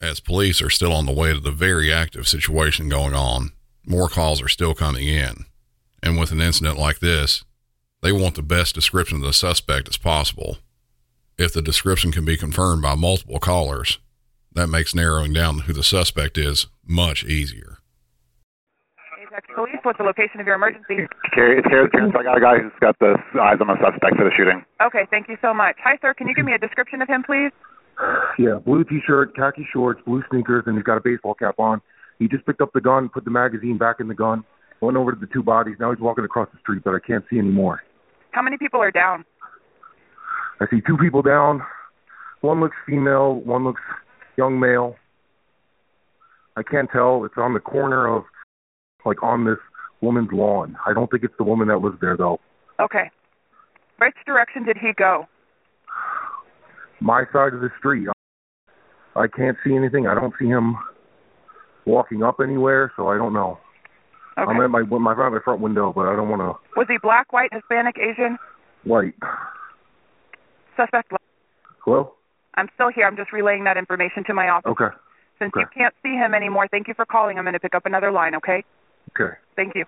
As 0.00 0.20
police 0.20 0.60
are 0.60 0.70
still 0.70 0.92
on 0.92 1.06
the 1.06 1.12
way 1.12 1.32
to 1.32 1.40
the 1.40 1.50
very 1.52 1.92
active 1.92 2.26
situation 2.28 2.88
going 2.88 3.14
on, 3.14 3.52
more 3.86 4.08
calls 4.08 4.42
are 4.42 4.48
still 4.48 4.74
coming 4.74 5.06
in. 5.06 5.44
And 6.02 6.18
with 6.18 6.32
an 6.32 6.40
incident 6.40 6.78
like 6.78 6.98
this, 6.98 7.44
they 8.02 8.12
want 8.12 8.34
the 8.34 8.42
best 8.42 8.74
description 8.74 9.18
of 9.18 9.22
the 9.22 9.32
suspect 9.32 9.88
as 9.88 9.96
possible. 9.96 10.58
If 11.38 11.52
the 11.52 11.62
description 11.62 12.12
can 12.12 12.24
be 12.24 12.36
confirmed 12.36 12.82
by 12.82 12.94
multiple 12.94 13.38
callers, 13.38 13.98
that 14.56 14.68
makes 14.68 14.94
narrowing 14.94 15.34
down 15.34 15.60
who 15.60 15.72
the 15.72 15.84
suspect 15.84 16.38
is 16.38 16.66
much 16.82 17.24
easier. 17.24 17.78
Apex 19.20 19.46
Police, 19.54 19.76
what's 19.82 19.98
the 19.98 20.04
location 20.04 20.40
of 20.40 20.46
your 20.46 20.56
emergency? 20.56 21.06
Carrier, 21.34 21.58
it's 21.58 21.68
Carrier 21.68 21.84
the 21.84 21.90
trans. 21.90 22.14
I 22.18 22.22
got 22.22 22.38
a 22.38 22.40
guy 22.40 22.58
who's 22.58 22.72
got 22.80 22.98
the 22.98 23.16
eyes 23.38 23.58
on 23.60 23.68
the 23.68 23.76
suspect 23.76 24.16
for 24.16 24.24
the 24.24 24.30
shooting. 24.34 24.64
Okay, 24.80 25.06
thank 25.10 25.28
you 25.28 25.36
so 25.42 25.52
much. 25.52 25.76
Hi, 25.84 25.98
sir. 26.00 26.14
Can 26.14 26.26
you 26.26 26.34
give 26.34 26.46
me 26.46 26.54
a 26.54 26.58
description 26.58 27.02
of 27.02 27.08
him, 27.08 27.22
please? 27.22 27.52
Yeah, 28.38 28.58
blue 28.64 28.84
t-shirt, 28.84 29.36
khaki 29.36 29.66
shorts, 29.70 30.00
blue 30.06 30.22
sneakers, 30.30 30.64
and 30.66 30.76
he's 30.76 30.84
got 30.84 30.96
a 30.96 31.02
baseball 31.04 31.34
cap 31.34 31.58
on. 31.58 31.82
He 32.18 32.26
just 32.26 32.46
picked 32.46 32.62
up 32.62 32.72
the 32.72 32.80
gun, 32.80 33.10
put 33.12 33.24
the 33.26 33.30
magazine 33.30 33.76
back 33.76 33.96
in 34.00 34.08
the 34.08 34.14
gun, 34.14 34.42
went 34.80 34.96
over 34.96 35.12
to 35.12 35.18
the 35.18 35.28
two 35.32 35.42
bodies. 35.42 35.76
Now 35.78 35.92
he's 35.92 36.00
walking 36.00 36.24
across 36.24 36.48
the 36.52 36.58
street, 36.60 36.82
but 36.82 36.94
I 36.94 36.98
can't 37.06 37.24
see 37.28 37.38
anymore. 37.38 37.82
How 38.30 38.40
many 38.40 38.56
people 38.56 38.80
are 38.80 38.90
down? 38.90 39.24
I 40.60 40.66
see 40.70 40.80
two 40.86 40.96
people 40.96 41.20
down. 41.20 41.60
One 42.40 42.60
looks 42.60 42.76
female, 42.86 43.34
one 43.34 43.64
looks 43.64 43.82
young 44.36 44.58
male. 44.58 44.96
I 46.56 46.62
can't 46.62 46.88
tell. 46.90 47.24
It's 47.24 47.34
on 47.36 47.54
the 47.54 47.60
corner 47.60 48.06
of, 48.06 48.24
like, 49.04 49.22
on 49.22 49.44
this 49.44 49.58
woman's 50.00 50.30
lawn. 50.32 50.76
I 50.86 50.94
don't 50.94 51.10
think 51.10 51.24
it's 51.24 51.34
the 51.38 51.44
woman 51.44 51.68
that 51.68 51.78
lives 51.78 51.96
there, 52.00 52.16
though. 52.16 52.40
Okay. 52.80 53.10
Which 53.98 54.14
direction 54.26 54.64
did 54.64 54.76
he 54.78 54.92
go? 54.96 55.26
My 57.00 57.24
side 57.32 57.54
of 57.54 57.60
the 57.60 57.70
street. 57.78 58.08
I 59.14 59.26
can't 59.28 59.56
see 59.64 59.74
anything. 59.74 60.06
I 60.06 60.14
don't 60.14 60.34
see 60.38 60.46
him 60.46 60.76
walking 61.86 62.22
up 62.22 62.36
anywhere, 62.42 62.92
so 62.96 63.08
I 63.08 63.16
don't 63.16 63.32
know. 63.32 63.58
Okay. 64.38 64.50
I'm 64.50 64.60
at 64.60 64.68
my 64.68 64.82
my 64.82 65.14
my 65.14 65.38
front 65.42 65.62
window, 65.62 65.92
but 65.94 66.06
I 66.06 66.14
don't 66.14 66.28
want 66.28 66.42
to 66.42 66.60
Was 66.76 66.86
he 66.88 66.98
black, 67.02 67.32
white, 67.32 67.48
Hispanic, 67.52 67.96
Asian? 67.98 68.36
white. 68.84 69.14
Suspect. 70.76 71.08
black. 71.08 71.22
Hello. 71.84 72.12
I'm 72.56 72.68
still 72.74 72.88
here. 72.94 73.06
I'm 73.06 73.16
just 73.16 73.32
relaying 73.32 73.64
that 73.64 73.76
information 73.76 74.24
to 74.24 74.34
my 74.34 74.48
office. 74.48 74.70
Okay. 74.70 74.94
Since 75.38 75.52
okay. 75.54 75.60
you 75.60 75.66
can't 75.76 75.94
see 76.02 76.14
him 76.14 76.34
anymore, 76.34 76.66
thank 76.70 76.88
you 76.88 76.94
for 76.94 77.04
calling. 77.04 77.38
I'm 77.38 77.44
going 77.44 77.54
to 77.54 77.60
pick 77.60 77.74
up 77.74 77.86
another 77.86 78.10
line, 78.10 78.34
okay? 78.36 78.64
Okay. 79.10 79.34
Thank 79.54 79.74
you. 79.74 79.84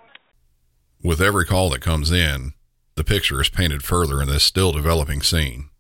With 1.02 1.20
every 1.20 1.46
call 1.46 1.70
that 1.70 1.80
comes 1.80 2.10
in, 2.10 2.52
the 2.96 3.04
picture 3.04 3.40
is 3.40 3.48
painted 3.48 3.82
further 3.82 4.20
in 4.20 4.28
this 4.28 4.42
still 4.42 4.72
developing 4.72 5.22
scene. 5.22 5.70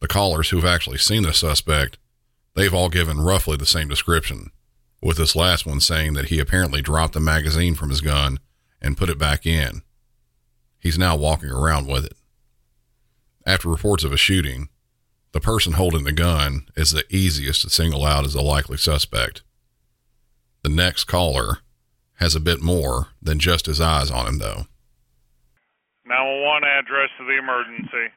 The 0.00 0.08
callers 0.08 0.50
who've 0.50 0.64
actually 0.64 0.98
seen 0.98 1.22
the 1.22 1.32
suspect, 1.32 1.98
they've 2.54 2.74
all 2.74 2.88
given 2.88 3.20
roughly 3.20 3.56
the 3.56 3.66
same 3.66 3.88
description, 3.88 4.50
with 5.00 5.16
this 5.16 5.36
last 5.36 5.64
one 5.64 5.80
saying 5.80 6.14
that 6.14 6.26
he 6.26 6.40
apparently 6.40 6.82
dropped 6.82 7.14
the 7.14 7.20
magazine 7.20 7.74
from 7.74 7.90
his 7.90 8.00
gun 8.00 8.38
and 8.82 8.96
put 8.96 9.08
it 9.08 9.18
back 9.18 9.46
in. 9.46 9.82
He's 10.80 10.98
now 10.98 11.16
walking 11.16 11.50
around 11.50 11.86
with 11.86 12.04
it. 12.04 12.14
After 13.46 13.68
reports 13.68 14.04
of 14.04 14.12
a 14.12 14.16
shooting, 14.16 14.68
the 15.32 15.40
person 15.40 15.74
holding 15.74 16.04
the 16.04 16.12
gun 16.12 16.66
is 16.76 16.90
the 16.92 17.04
easiest 17.08 17.62
to 17.62 17.70
single 17.70 18.04
out 18.04 18.24
as 18.24 18.34
a 18.34 18.40
likely 18.42 18.76
suspect. 18.76 19.42
The 20.62 20.68
next 20.68 21.04
caller 21.04 21.58
has 22.14 22.34
a 22.34 22.40
bit 22.40 22.60
more 22.60 23.08
than 23.22 23.38
just 23.38 23.66
his 23.66 23.80
eyes 23.80 24.10
on 24.10 24.26
him, 24.26 24.38
though. 24.38 24.66
911 26.04 26.68
address 26.68 27.08
to 27.18 27.24
the 27.24 27.38
emergency. 27.38 28.10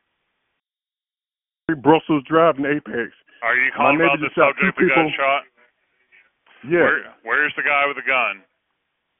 Brussels 1.81 2.23
Drive 2.27 2.57
in 2.59 2.65
Apex. 2.65 3.13
Are 3.41 3.55
you 3.55 3.71
My 3.71 3.77
calling 3.77 4.01
about 4.01 4.19
the 4.19 4.29
shot 4.35 4.55
subject 4.55 4.77
two 4.79 4.87
that 4.87 4.95
got 4.95 5.15
shot? 5.15 5.43
Yeah. 6.67 6.83
Where, 6.83 6.99
where's 7.23 7.53
the 7.55 7.63
guy 7.63 7.87
with 7.87 7.97
the 7.97 8.07
gun? 8.07 8.43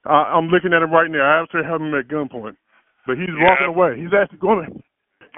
I, 0.05 0.35
I'm 0.35 0.47
looking 0.47 0.73
at 0.73 0.81
him 0.83 0.91
right 0.91 1.09
now. 1.09 1.23
I 1.23 1.41
actually 1.43 1.63
have 1.63 1.79
him 1.81 1.93
at 1.95 2.07
gunpoint, 2.07 2.55
but 3.07 3.17
he's 3.17 3.31
Yeah. 3.31 3.47
walking 3.47 3.67
away. 3.71 3.99
He's 3.99 4.11
actually 4.13 4.39
going. 4.43 4.67
to 4.67 4.71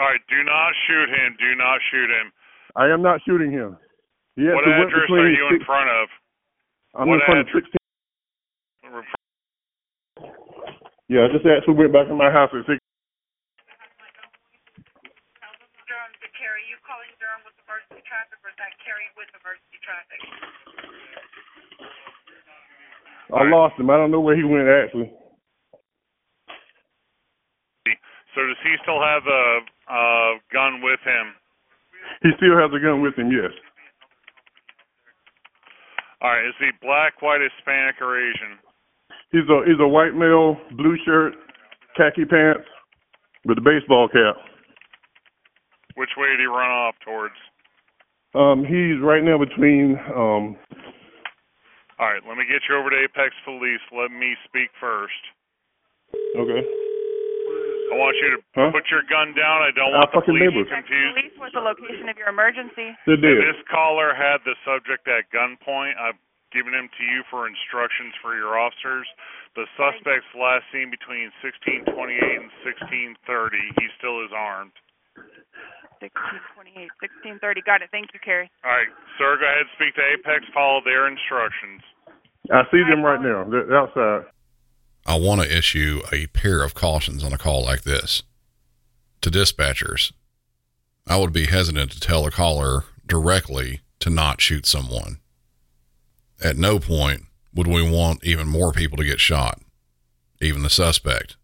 All 0.01 0.05
right, 0.09 0.21
do 0.29 0.41
not 0.43 0.73
shoot 0.87 1.09
him. 1.09 1.37
Do 1.37 1.53
not 1.55 1.79
shoot 1.91 2.09
him. 2.09 2.33
I 2.75 2.91
am 2.91 3.01
not 3.01 3.21
shooting 3.23 3.51
him. 3.51 3.77
He 4.35 4.43
what 4.51 4.67
address 4.67 5.07
are 5.07 5.31
you 5.31 5.47
in 5.55 5.63
front 5.63 5.89
of? 5.89 6.09
I'm 6.95 7.07
what 7.07 7.23
in 7.23 7.25
front 7.25 7.39
address? 7.47 7.63
of 7.63 7.71
16. 7.71 7.79
Yeah, 11.07 11.23
I 11.23 11.27
just 11.31 11.45
actually 11.47 11.79
went 11.79 11.93
back 11.93 12.11
in 12.11 12.17
my 12.19 12.27
house 12.27 12.51
at 12.51 12.67
six. 12.67 12.81
I 23.31 23.43
lost 23.47 23.79
him. 23.79 23.89
I 23.89 23.97
don't 23.97 24.11
know 24.11 24.19
where 24.19 24.35
he 24.35 24.43
went 24.43 24.67
actually. 24.67 25.11
So 28.35 28.43
does 28.43 28.59
he 28.67 28.75
still 28.83 28.99
have 28.99 29.23
a 29.23 29.43
uh, 29.87 30.31
gun 30.51 30.83
with 30.83 30.99
him? 31.07 31.39
He 32.21 32.29
still 32.37 32.57
has 32.57 32.71
a 32.73 32.79
gun 32.79 33.01
with 33.01 33.15
him. 33.17 33.31
Yes. 33.31 33.51
All 36.21 36.31
right, 36.31 36.47
is 36.47 36.55
he 36.59 36.71
black, 36.81 37.21
white, 37.21 37.41
Hispanic, 37.41 38.01
or 38.01 38.17
Asian? 38.17 38.57
He's 39.31 39.47
a 39.49 39.61
he's 39.65 39.79
a 39.79 39.87
white 39.87 40.15
male, 40.15 40.57
blue 40.77 40.97
shirt, 41.05 41.33
khaki 41.97 42.25
pants, 42.25 42.65
with 43.45 43.57
a 43.57 43.61
baseball 43.61 44.07
cap. 44.07 44.35
Which 45.95 46.09
way 46.17 46.29
did 46.29 46.39
he 46.39 46.45
run 46.45 46.71
off 46.71 46.95
towards? 47.03 47.35
Um, 48.33 48.63
he's 48.65 48.99
right 49.01 49.23
now 49.23 49.37
between 49.37 49.97
um. 50.15 50.57
All 51.99 52.07
right, 52.11 52.21
let 52.27 52.37
me 52.37 52.43
get 52.43 52.61
you 52.67 52.75
over 52.75 52.89
to 52.89 52.97
Apex 52.97 53.33
Police. 53.45 53.79
Let 53.95 54.11
me 54.11 54.35
speak 54.47 54.69
first. 54.79 55.13
Okay. 56.35 56.67
I 57.91 57.95
want 57.95 58.15
you 58.17 58.29
to 58.35 58.39
Huh? 58.55 58.71
put 58.71 58.89
your 58.89 59.03
gun 59.09 59.33
down. 59.37 59.61
I 59.61 59.71
don't 59.71 59.93
Our 59.93 60.07
want 60.07 60.11
the 60.11 60.19
fucking 60.21 60.33
police 60.35 60.49
neighbors. 60.49 60.69
confused. 60.71 61.13
Police, 61.15 61.35
what's 61.37 61.53
the 61.53 61.61
location 61.65 62.09
of 62.09 62.17
your 62.17 62.29
emergency? 62.29 62.95
They 63.05 63.15
did. 63.19 63.37
This 63.41 63.61
caller 63.69 64.13
had 64.15 64.41
the 64.45 64.55
subject 64.65 65.05
at 65.07 65.29
gunpoint. 65.31 65.95
I've 65.99 66.17
given 66.51 66.73
him 66.73 66.87
to 66.87 67.03
you 67.03 67.21
for 67.29 67.47
instructions 67.47 68.15
for 68.23 68.33
your 68.35 68.57
officers. 68.57 69.05
The 69.55 69.67
suspect's 69.75 70.27
last 70.35 70.63
seen 70.71 70.89
between 70.89 71.31
1628 71.43 71.85
and 72.41 72.49
1630. 72.63 73.59
He 73.79 73.85
still 73.99 74.23
is 74.23 74.31
armed. 74.35 74.73
1628, 76.03 76.91
1630. 77.39 77.61
Got 77.63 77.81
it. 77.81 77.89
Thank 77.91 78.11
you, 78.13 78.19
Carrie. 78.19 78.51
All 78.63 78.71
right, 78.71 78.89
sir, 79.17 79.37
go 79.39 79.45
ahead 79.47 79.63
and 79.63 79.71
speak 79.79 79.95
to 79.95 80.03
Apex. 80.15 80.43
Follow 80.53 80.81
their 80.83 81.07
instructions. 81.07 81.81
I 82.51 82.61
see 82.69 82.83
them 82.85 83.01
right 83.01 83.19
now. 83.21 83.47
They're 83.49 83.65
they're 83.65 83.79
outside. 83.81 84.27
I 85.05 85.15
want 85.19 85.41
to 85.41 85.57
issue 85.57 86.01
a 86.11 86.27
pair 86.27 86.63
of 86.63 86.73
cautions 86.73 87.23
on 87.23 87.31
a 87.31 87.37
call 87.37 87.63
like 87.63 87.83
this. 87.83 88.23
To 89.21 89.29
dispatchers, 89.29 90.11
I 91.07 91.17
would 91.17 91.31
be 91.31 91.45
hesitant 91.45 91.91
to 91.91 91.99
tell 91.99 92.25
a 92.25 92.31
caller 92.31 92.85
directly 93.05 93.81
to 93.99 94.09
not 94.09 94.41
shoot 94.41 94.65
someone. 94.65 95.19
At 96.43 96.57
no 96.57 96.79
point 96.79 97.23
would 97.53 97.67
we 97.67 97.87
want 97.87 98.23
even 98.23 98.47
more 98.47 98.71
people 98.71 98.97
to 98.97 99.05
get 99.05 99.19
shot, 99.19 99.61
even 100.41 100.63
the 100.63 100.69
suspect. 100.69 101.37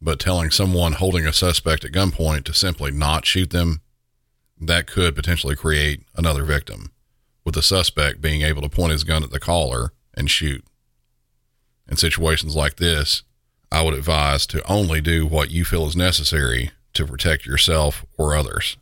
But 0.00 0.18
telling 0.18 0.50
someone 0.50 0.94
holding 0.94 1.26
a 1.26 1.32
suspect 1.32 1.84
at 1.84 1.92
gunpoint 1.92 2.44
to 2.44 2.54
simply 2.54 2.90
not 2.90 3.24
shoot 3.24 3.50
them, 3.50 3.80
that 4.60 4.88
could 4.88 5.14
potentially 5.14 5.54
create 5.54 6.02
another 6.16 6.44
victim, 6.44 6.92
with 7.44 7.54
the 7.54 7.62
suspect 7.62 8.20
being 8.20 8.42
able 8.42 8.62
to 8.62 8.68
point 8.68 8.92
his 8.92 9.04
gun 9.04 9.22
at 9.22 9.30
the 9.30 9.40
caller 9.40 9.92
and 10.14 10.30
shoot. 10.30 10.64
In 11.88 11.96
situations 11.96 12.56
like 12.56 12.76
this, 12.76 13.22
I 13.70 13.82
would 13.82 13.94
advise 13.94 14.46
to 14.48 14.70
only 14.70 15.00
do 15.00 15.26
what 15.26 15.50
you 15.50 15.64
feel 15.64 15.86
is 15.86 15.96
necessary 15.96 16.70
to 16.94 17.06
protect 17.06 17.46
yourself 17.46 18.04
or 18.18 18.36
others. 18.36 18.76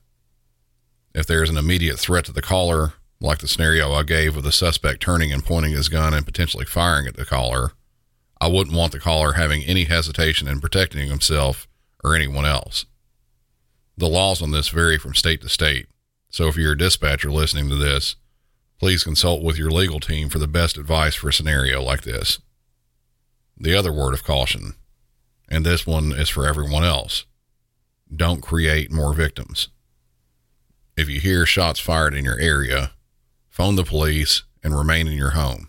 If 1.14 1.26
there 1.26 1.42
is 1.42 1.50
an 1.50 1.56
immediate 1.56 1.98
threat 1.98 2.24
to 2.26 2.32
the 2.32 2.42
caller, 2.42 2.94
like 3.20 3.38
the 3.38 3.48
scenario 3.48 3.92
I 3.92 4.02
gave 4.02 4.34
with 4.34 4.44
the 4.44 4.52
suspect 4.52 5.02
turning 5.02 5.32
and 5.32 5.44
pointing 5.44 5.72
his 5.72 5.88
gun 5.88 6.14
and 6.14 6.24
potentially 6.24 6.64
firing 6.64 7.06
at 7.06 7.16
the 7.16 7.24
caller, 7.24 7.72
I 8.40 8.48
wouldn't 8.48 8.76
want 8.76 8.92
the 8.92 9.00
caller 9.00 9.32
having 9.32 9.62
any 9.62 9.84
hesitation 9.84 10.48
in 10.48 10.60
protecting 10.60 11.08
himself 11.08 11.68
or 12.02 12.16
anyone 12.16 12.46
else. 12.46 12.86
The 13.96 14.08
laws 14.08 14.40
on 14.40 14.50
this 14.50 14.68
vary 14.68 14.98
from 14.98 15.14
state 15.14 15.42
to 15.42 15.48
state, 15.48 15.86
so 16.30 16.48
if 16.48 16.56
you're 16.56 16.72
a 16.72 16.78
dispatcher 16.78 17.30
listening 17.30 17.68
to 17.68 17.76
this, 17.76 18.16
please 18.78 19.04
consult 19.04 19.42
with 19.42 19.58
your 19.58 19.70
legal 19.70 20.00
team 20.00 20.30
for 20.30 20.38
the 20.38 20.48
best 20.48 20.78
advice 20.78 21.14
for 21.14 21.28
a 21.28 21.32
scenario 21.32 21.82
like 21.82 22.02
this. 22.02 22.38
The 23.62 23.74
other 23.74 23.92
word 23.92 24.14
of 24.14 24.24
caution, 24.24 24.72
and 25.46 25.66
this 25.66 25.86
one 25.86 26.12
is 26.12 26.30
for 26.30 26.46
everyone 26.46 26.82
else 26.82 27.26
don't 28.14 28.40
create 28.40 28.90
more 28.90 29.12
victims. 29.12 29.68
If 30.96 31.08
you 31.08 31.20
hear 31.20 31.44
shots 31.46 31.78
fired 31.78 32.14
in 32.14 32.24
your 32.24 32.38
area, 32.38 32.92
phone 33.50 33.76
the 33.76 33.84
police 33.84 34.42
and 34.64 34.76
remain 34.76 35.06
in 35.06 35.12
your 35.12 35.30
home. 35.30 35.68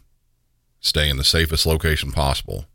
Stay 0.80 1.10
in 1.10 1.17
the 1.17 1.23
safest 1.23 1.65
location 1.65 2.12
possible. 2.12 2.65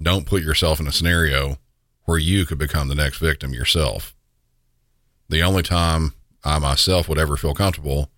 Don't 0.00 0.26
put 0.26 0.42
yourself 0.42 0.80
in 0.80 0.86
a 0.86 0.92
scenario 0.92 1.58
where 2.04 2.18
you 2.18 2.46
could 2.46 2.58
become 2.58 2.88
the 2.88 2.94
next 2.94 3.18
victim 3.18 3.52
yourself. 3.52 4.14
The 5.28 5.42
only 5.42 5.62
time 5.62 6.14
I 6.44 6.58
myself 6.60 7.08
would 7.08 7.18
ever 7.18 7.36
feel 7.36 7.54
comfortable 7.54 8.10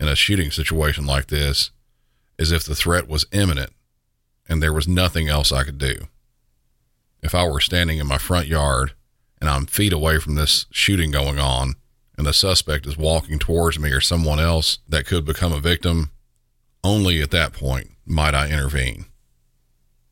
in 0.00 0.08
a 0.08 0.16
shooting 0.16 0.50
situation 0.50 1.06
like 1.06 1.26
this 1.26 1.70
is 2.38 2.52
if 2.52 2.64
the 2.64 2.74
threat 2.74 3.06
was 3.06 3.26
imminent 3.32 3.72
and 4.52 4.62
there 4.62 4.72
was 4.72 4.86
nothing 4.86 5.28
else 5.28 5.50
I 5.50 5.64
could 5.64 5.78
do. 5.78 6.08
If 7.22 7.34
I 7.34 7.48
were 7.48 7.58
standing 7.58 7.98
in 7.98 8.06
my 8.06 8.18
front 8.18 8.46
yard 8.46 8.92
and 9.40 9.48
I'm 9.48 9.64
feet 9.64 9.94
away 9.94 10.18
from 10.18 10.34
this 10.34 10.66
shooting 10.70 11.10
going 11.10 11.38
on 11.38 11.74
and 12.18 12.26
the 12.26 12.34
suspect 12.34 12.86
is 12.86 12.98
walking 12.98 13.38
towards 13.38 13.78
me 13.78 13.90
or 13.90 14.00
someone 14.00 14.38
else 14.38 14.78
that 14.86 15.06
could 15.06 15.24
become 15.24 15.52
a 15.52 15.58
victim, 15.58 16.10
only 16.84 17.22
at 17.22 17.30
that 17.30 17.54
point 17.54 17.92
might 18.04 18.34
I 18.34 18.50
intervene. 18.50 19.06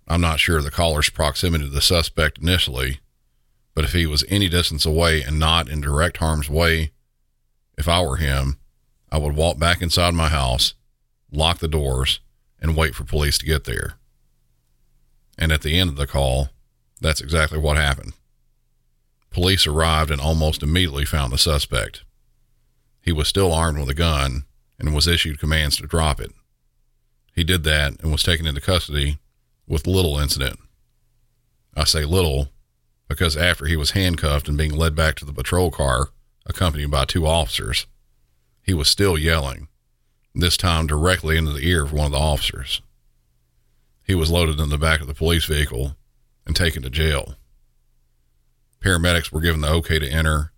I'm 0.08 0.22
not 0.22 0.40
sure 0.40 0.58
of 0.58 0.64
the 0.64 0.70
caller's 0.70 1.10
proximity 1.10 1.64
to 1.64 1.70
the 1.70 1.82
suspect 1.82 2.38
initially, 2.38 3.00
but 3.74 3.84
if 3.84 3.92
he 3.92 4.06
was 4.06 4.24
any 4.28 4.48
distance 4.48 4.86
away 4.86 5.22
and 5.22 5.38
not 5.38 5.68
in 5.68 5.82
direct 5.82 6.16
harm's 6.16 6.48
way, 6.48 6.92
if 7.76 7.86
I 7.86 8.00
were 8.00 8.16
him, 8.16 8.58
I 9.12 9.18
would 9.18 9.36
walk 9.36 9.58
back 9.58 9.82
inside 9.82 10.14
my 10.14 10.28
house, 10.28 10.72
lock 11.30 11.58
the 11.58 11.68
doors, 11.68 12.20
and 12.58 12.74
wait 12.74 12.94
for 12.94 13.04
police 13.04 13.36
to 13.36 13.46
get 13.46 13.64
there. 13.64 13.99
And 15.40 15.50
at 15.50 15.62
the 15.62 15.76
end 15.78 15.88
of 15.88 15.96
the 15.96 16.06
call, 16.06 16.50
that's 17.00 17.22
exactly 17.22 17.58
what 17.58 17.78
happened. 17.78 18.12
Police 19.30 19.66
arrived 19.66 20.10
and 20.10 20.20
almost 20.20 20.62
immediately 20.62 21.06
found 21.06 21.32
the 21.32 21.38
suspect. 21.38 22.04
He 23.00 23.10
was 23.10 23.26
still 23.26 23.52
armed 23.52 23.78
with 23.78 23.88
a 23.88 23.94
gun 23.94 24.44
and 24.78 24.94
was 24.94 25.08
issued 25.08 25.40
commands 25.40 25.78
to 25.78 25.86
drop 25.86 26.20
it. 26.20 26.32
He 27.34 27.42
did 27.42 27.64
that 27.64 28.00
and 28.02 28.12
was 28.12 28.22
taken 28.22 28.46
into 28.46 28.60
custody 28.60 29.18
with 29.66 29.86
little 29.86 30.18
incident. 30.18 30.58
I 31.74 31.84
say 31.84 32.04
little 32.04 32.48
because 33.08 33.36
after 33.36 33.66
he 33.66 33.76
was 33.76 33.92
handcuffed 33.92 34.48
and 34.48 34.58
being 34.58 34.76
led 34.76 34.94
back 34.94 35.14
to 35.16 35.24
the 35.24 35.32
patrol 35.32 35.70
car, 35.70 36.10
accompanied 36.44 36.90
by 36.90 37.04
two 37.04 37.26
officers, 37.26 37.86
he 38.62 38.74
was 38.74 38.88
still 38.88 39.16
yelling, 39.16 39.68
this 40.34 40.56
time 40.56 40.86
directly 40.86 41.36
into 41.36 41.52
the 41.52 41.66
ear 41.66 41.84
of 41.84 41.92
one 41.92 42.06
of 42.06 42.12
the 42.12 42.18
officers. 42.18 42.82
He 44.10 44.16
was 44.16 44.28
loaded 44.28 44.58
in 44.58 44.70
the 44.70 44.76
back 44.76 45.00
of 45.00 45.06
the 45.06 45.14
police 45.14 45.44
vehicle 45.44 45.94
and 46.44 46.56
taken 46.56 46.82
to 46.82 46.90
jail. 46.90 47.36
Paramedics 48.80 49.30
were 49.30 49.40
given 49.40 49.60
the 49.60 49.70
okay 49.70 50.00
to 50.00 50.10
enter 50.10 50.50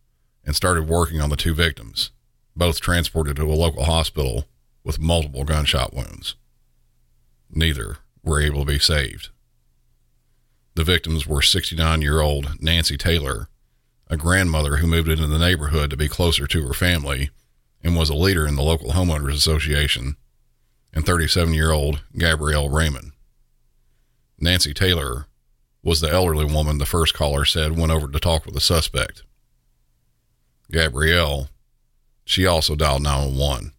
and 0.43 0.57
started 0.57 0.89
working 0.89 1.21
on 1.21 1.29
the 1.29 1.37
two 1.37 1.53
victims, 1.53 2.13
both 2.57 2.81
transported 2.81 3.37
to 3.37 3.43
a 3.43 3.53
local 3.53 3.85
hospital 3.85 4.47
with 4.83 4.99
multiple 4.99 5.45
gunshot 5.45 5.93
wounds. 5.93 6.35
Neither 7.51 7.99
were 8.23 8.41
able 8.41 8.61
to 8.61 8.73
be 8.73 8.79
saved. 8.79 9.29
The 10.75 10.85
victims 10.85 11.27
were 11.27 11.43
69 11.43 12.01
year 12.01 12.23
old 12.23 12.59
Nancy 12.59 12.97
Taylor, 12.97 13.51
a 14.09 14.17
grandmother 14.17 14.79
who 14.79 14.87
moved 14.87 15.11
into 15.11 15.27
the 15.27 15.39
neighborhood 15.39 15.91
to 15.91 15.97
be 15.99 16.09
closer 16.09 16.47
to 16.47 16.67
her 16.67 16.73
family 16.73 17.29
and 17.85 17.97
was 17.97 18.09
a 18.09 18.15
leader 18.15 18.47
in 18.47 18.57
the 18.57 18.63
local 18.63 18.93
homeowners 18.93 19.35
association, 19.35 20.17
and 20.95 21.05
37 21.05 21.53
year 21.53 21.71
old 21.71 22.01
Gabrielle 22.17 22.71
Raymond. 22.71 23.12
Nancy 24.43 24.75
Taylor 24.75 25.27
was 25.85 26.01
the 26.01 26.11
elderly 26.11 26.45
woman 26.45 26.79
the 26.79 26.85
first 26.85 27.15
caller 27.15 27.45
said 27.45 27.79
went 27.79 27.93
over 27.93 28.09
to 28.09 28.19
talk 28.19 28.45
with 28.45 28.55
the 28.55 28.61
suspect. 28.61 29.23
Gabrielle, 30.69 31.49
she 32.25 32.45
also 32.45 32.75
dialed 32.75 33.03
911, 33.03 33.73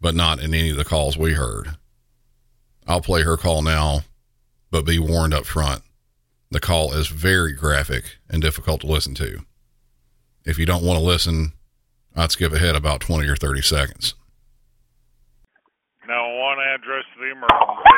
but 0.00 0.14
not 0.14 0.40
in 0.40 0.54
any 0.54 0.70
of 0.70 0.78
the 0.78 0.86
calls 0.86 1.18
we 1.18 1.34
heard. 1.34 1.76
I'll 2.86 3.02
play 3.02 3.24
her 3.24 3.36
call 3.36 3.60
now, 3.60 4.00
but 4.70 4.86
be 4.86 4.98
warned 4.98 5.34
up 5.34 5.44
front. 5.44 5.82
The 6.50 6.60
call 6.60 6.94
is 6.94 7.08
very 7.08 7.52
graphic 7.52 8.16
and 8.30 8.40
difficult 8.40 8.80
to 8.80 8.86
listen 8.86 9.14
to. 9.16 9.40
If 10.46 10.58
you 10.58 10.64
don't 10.64 10.84
want 10.84 10.98
to 10.98 11.04
listen, 11.04 11.52
I'd 12.16 12.32
skip 12.32 12.54
ahead 12.54 12.74
about 12.74 13.00
20 13.00 13.28
or 13.28 13.36
30 13.36 13.60
seconds. 13.60 14.14
Now, 16.08 16.38
one 16.38 16.58
address 16.58 17.04
the 17.18 17.32
emergency. 17.32 17.93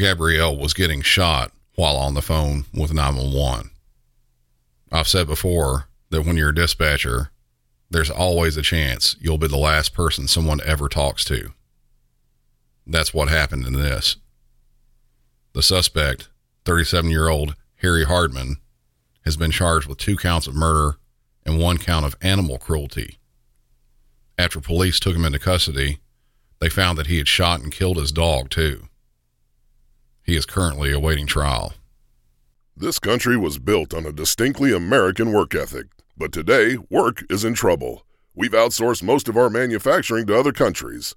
Gabrielle 0.00 0.56
was 0.56 0.72
getting 0.72 1.02
shot 1.02 1.52
while 1.74 1.96
on 1.96 2.14
the 2.14 2.22
phone 2.22 2.64
with 2.72 2.92
911. 2.92 3.70
I've 4.90 5.06
said 5.06 5.26
before 5.26 5.88
that 6.08 6.22
when 6.22 6.38
you're 6.38 6.48
a 6.48 6.54
dispatcher, 6.54 7.30
there's 7.90 8.10
always 8.10 8.56
a 8.56 8.62
chance 8.62 9.14
you'll 9.20 9.36
be 9.36 9.46
the 9.46 9.58
last 9.58 9.92
person 9.92 10.26
someone 10.26 10.60
ever 10.64 10.88
talks 10.88 11.22
to. 11.26 11.52
That's 12.86 13.12
what 13.12 13.28
happened 13.28 13.66
in 13.66 13.74
this. 13.74 14.16
The 15.52 15.62
suspect, 15.62 16.28
37 16.64 17.10
year 17.10 17.28
old 17.28 17.54
Harry 17.76 18.04
Hardman, 18.04 18.56
has 19.26 19.36
been 19.36 19.50
charged 19.50 19.86
with 19.86 19.98
two 19.98 20.16
counts 20.16 20.46
of 20.46 20.54
murder 20.54 20.96
and 21.44 21.60
one 21.60 21.76
count 21.76 22.06
of 22.06 22.16
animal 22.22 22.56
cruelty. 22.56 23.18
After 24.38 24.60
police 24.60 24.98
took 24.98 25.14
him 25.14 25.26
into 25.26 25.38
custody, 25.38 25.98
they 26.58 26.70
found 26.70 26.96
that 26.96 27.08
he 27.08 27.18
had 27.18 27.28
shot 27.28 27.60
and 27.60 27.70
killed 27.70 27.98
his 27.98 28.12
dog, 28.12 28.48
too. 28.48 28.88
He 30.30 30.36
is 30.36 30.46
currently 30.46 30.92
awaiting 30.92 31.26
trial. 31.26 31.74
This 32.76 33.00
country 33.00 33.36
was 33.36 33.58
built 33.58 33.92
on 33.92 34.06
a 34.06 34.12
distinctly 34.12 34.72
American 34.72 35.32
work 35.32 35.56
ethic, 35.56 35.86
but 36.16 36.30
today 36.30 36.76
work 36.88 37.24
is 37.28 37.44
in 37.44 37.54
trouble. 37.54 38.06
We've 38.36 38.52
outsourced 38.52 39.02
most 39.02 39.28
of 39.28 39.36
our 39.36 39.50
manufacturing 39.50 40.26
to 40.26 40.38
other 40.38 40.52
countries, 40.52 41.16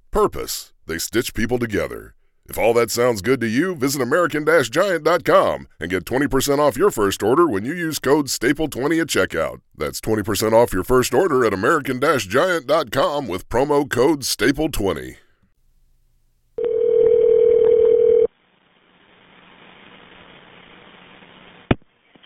purpose. 0.11 0.73
They 0.85 0.97
stitch 0.97 1.33
people 1.33 1.57
together. 1.57 2.15
If 2.47 2.57
all 2.57 2.73
that 2.73 2.91
sounds 2.91 3.21
good 3.21 3.39
to 3.41 3.47
you, 3.47 3.75
visit 3.75 4.01
American-Giant.com 4.01 5.67
and 5.79 5.89
get 5.89 6.03
20% 6.03 6.59
off 6.59 6.75
your 6.75 6.91
first 6.91 7.23
order 7.23 7.47
when 7.47 7.63
you 7.63 7.73
use 7.73 7.97
code 7.97 8.27
STAPLE20 8.27 9.01
at 9.01 9.07
checkout. 9.07 9.61
That's 9.75 10.01
20% 10.01 10.51
off 10.51 10.73
your 10.73 10.83
first 10.83 11.13
order 11.13 11.45
at 11.45 11.53
American-Giant.com 11.53 13.27
with 13.27 13.47
promo 13.47 13.89
code 13.89 14.21
STAPLE20. 14.21 15.15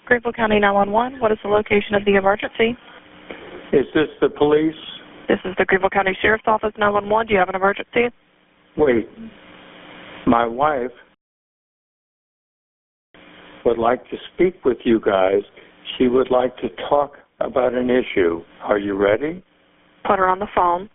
Greenville 0.05 0.33
County 0.33 0.59
911, 0.59 1.19
what 1.19 1.31
is 1.31 1.39
the 1.43 1.49
location 1.49 1.95
of 1.95 2.05
the 2.05 2.15
emergency? 2.15 2.77
Is 3.73 3.85
this 3.93 4.07
the 4.21 4.29
police? 4.29 4.75
This 5.27 5.39
is 5.43 5.55
the 5.57 5.65
Greenville 5.65 5.89
County 5.89 6.15
Sheriff's 6.21 6.43
Office 6.45 6.73
911. 6.77 7.27
Do 7.27 7.33
you 7.33 7.39
have 7.39 7.49
an 7.49 7.55
emergency? 7.55 8.15
Wait. 8.77 9.07
My 10.27 10.45
wife 10.45 10.91
would 13.65 13.79
like 13.79 14.03
to 14.11 14.17
speak 14.33 14.63
with 14.63 14.77
you 14.83 14.99
guys. 14.99 15.41
She 15.97 16.07
would 16.07 16.29
like 16.29 16.55
to 16.57 16.69
talk 16.89 17.13
about 17.39 17.73
an 17.73 17.89
issue. 17.89 18.41
Are 18.61 18.77
you 18.77 18.95
ready? 18.95 19.43
Put 20.05 20.19
her 20.19 20.27
on 20.27 20.39
the 20.39 20.47
phone. 20.55 20.89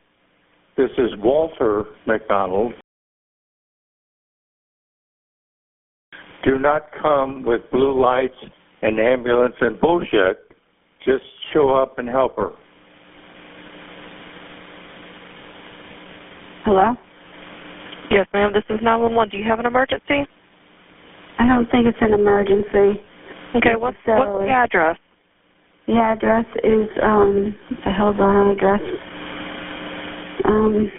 This 0.76 0.90
is 0.96 1.10
Walter 1.18 1.84
McDonald. 2.06 2.72
Do 6.44 6.58
not 6.58 6.86
come 7.02 7.42
with 7.44 7.62
blue 7.72 8.00
lights 8.00 8.34
and 8.82 8.98
ambulance 9.00 9.56
and 9.60 9.78
bullshit. 9.80 10.38
Just 11.04 11.24
show 11.52 11.74
up 11.74 11.98
and 11.98 12.08
help 12.08 12.36
her. 12.36 12.50
Hello? 16.64 16.94
Yes, 18.10 18.26
ma'am. 18.34 18.52
This 18.52 18.64
is 18.68 18.80
911. 18.82 19.30
Do 19.30 19.38
you 19.38 19.44
have 19.48 19.60
an 19.60 19.66
emergency? 19.66 20.28
I 21.38 21.48
don't 21.48 21.70
think 21.70 21.86
it's 21.86 21.98
an 22.02 22.12
emergency. 22.12 23.00
Okay, 23.56 23.76
what's, 23.76 23.96
what's 24.06 24.44
the 24.44 24.50
address? 24.50 24.98
The 25.86 25.94
address 25.94 26.44
is, 26.62 26.88
um, 27.02 27.56
what 27.68 27.80
the 27.84 27.90
hell's 27.90 28.16
our 28.20 28.52
address? 28.52 28.80
Um, 30.44 30.92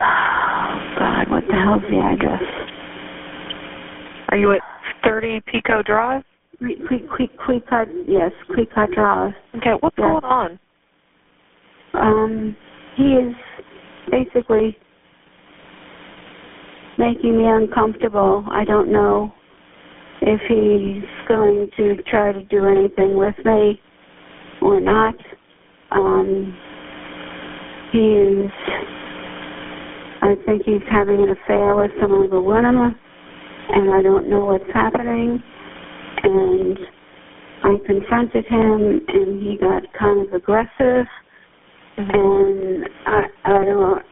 oh, 0.00 0.96
God, 0.98 1.30
what 1.30 1.44
the 1.46 1.54
hell's 1.54 1.82
the 1.90 1.98
address? 1.98 2.42
Are 4.30 4.38
you 4.38 4.52
at 4.52 4.62
30 5.04 5.42
Pequot 5.46 5.82
Drive? 5.82 6.22
Quick, 6.58 7.08
quick, 7.14 7.30
quick, 7.44 7.62
yes, 8.08 8.32
quick 8.52 8.70
drive. 8.94 9.32
Okay, 9.56 9.74
what's 9.80 9.96
Yes. 9.96 10.08
going 10.08 10.24
on? 10.24 10.58
Um, 11.94 12.56
he 12.96 13.14
is 13.14 13.34
basically 14.10 14.76
making 16.98 17.38
me 17.38 17.44
uncomfortable. 17.46 18.44
I 18.50 18.64
don't 18.64 18.90
know 18.92 19.32
if 20.20 20.40
he's 20.48 21.08
going 21.28 21.68
to 21.76 22.02
try 22.04 22.32
to 22.32 22.42
do 22.44 22.66
anything 22.66 23.16
with 23.16 23.36
me 23.44 23.80
or 24.60 24.80
not. 24.80 25.14
Um, 25.90 26.56
he 27.92 27.98
is, 27.98 28.50
I 30.20 30.34
think 30.44 30.62
he's 30.66 30.82
having 30.90 31.22
an 31.22 31.30
affair 31.30 31.76
with 31.76 31.92
some 32.00 32.12
other 32.12 32.40
woman, 32.40 32.94
and 33.70 33.94
I 33.94 34.02
don't 34.02 34.28
know 34.28 34.46
what's 34.46 34.70
happening. 34.74 35.42
And 36.24 36.78
I 37.62 37.76
confronted 37.86 38.44
him, 38.46 39.00
and 39.08 39.42
he 39.42 39.56
got 39.56 39.82
kind 39.98 40.26
of 40.26 40.34
aggressive 40.34 41.06
and 41.98 42.88
I 43.06 43.22
I 43.44 43.64
don't 43.64 44.02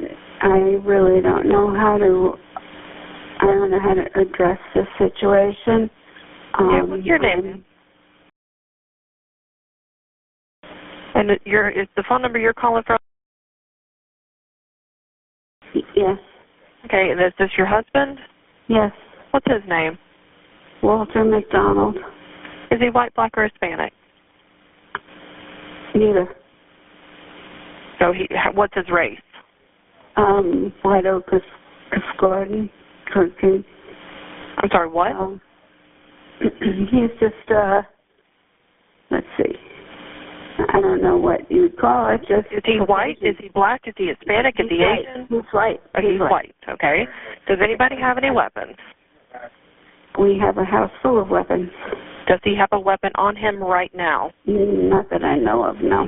I 0.43 0.59
really 0.85 1.21
don't 1.21 1.49
know 1.49 1.75
how 1.75 1.97
to 1.99 2.35
I 3.41 3.47
don't 3.47 3.71
know 3.71 3.81
how 3.81 3.95
to 3.95 4.21
address 4.21 4.59
this 4.75 4.87
situation. 4.99 5.89
Um, 6.59 6.91
what's 6.91 7.05
your 7.05 7.19
name? 7.19 7.65
And 11.15 11.31
your 11.45 11.71
is 11.71 11.87
the 11.97 12.05
phone 12.09 12.23
number 12.23 12.39
you're 12.39 12.55
calling 12.55 12.83
from? 12.87 12.99
Yes. 15.95 16.19
Okay, 16.87 17.11
and 17.11 17.21
is 17.21 17.33
this 17.39 17.51
your 17.57 17.67
husband? 17.67 18.19
Yes. 18.69 18.91
What's 19.31 19.47
his 19.47 19.63
name? 19.69 19.99
Walter 20.83 21.25
McDonald. 21.25 21.97
Is 22.71 22.81
he 22.81 22.91
white, 22.91 23.15
black, 23.15 23.33
or 23.37 23.45
Hispanic? 23.45 23.93
Neither. 25.95 26.29
So 27.99 28.13
he, 28.13 28.29
what's 28.55 28.75
his 28.75 28.87
race? 28.93 29.19
Um, 30.17 30.73
White 30.83 31.07
Oak 31.07 31.27
Gordon 32.19 32.71
Cookie. 33.13 33.65
I'm 34.59 34.69
sorry, 34.71 34.89
what? 34.89 35.13
Um, 35.13 35.41
he's 36.41 37.11
just 37.21 37.51
uh 37.51 37.83
let's 39.11 39.27
see. 39.37 39.55
I 40.73 40.81
don't 40.81 41.03
know 41.03 41.17
what 41.19 41.51
you 41.51 41.63
would 41.63 41.79
call 41.79 42.09
it. 42.15 42.21
Just 42.21 42.53
Is 42.53 42.63
he 42.65 42.79
white? 42.79 43.19
Is 43.21 43.37
he 43.39 43.49
black? 43.51 43.83
Is 43.87 43.95
he 43.99 44.07
Hispanic? 44.07 44.55
Is 44.59 44.67
He's 44.71 44.79
he 44.79 44.85
white. 44.85 44.99
Asian? 45.01 45.27
He's 45.29 45.53
white. 45.53 45.81
Oh, 45.95 46.01
he's 46.01 46.21
white. 46.21 46.31
white. 46.31 46.55
Okay. 46.71 47.05
Does 47.47 47.59
anybody 47.63 47.97
have 48.01 48.17
any 48.17 48.31
weapons? 48.31 48.75
We 50.19 50.39
have 50.41 50.57
a 50.57 50.65
house 50.65 50.91
full 51.03 51.21
of 51.21 51.29
weapons. 51.29 51.69
Does 52.27 52.41
he 52.43 52.57
have 52.59 52.71
a 52.73 52.81
weapon 52.81 53.11
on 53.17 53.37
him 53.37 53.63
right 53.63 53.95
now? 53.95 54.33
Not 54.47 55.11
that 55.11 55.23
I 55.23 55.37
know 55.37 55.63
of, 55.63 55.77
no. 55.83 56.07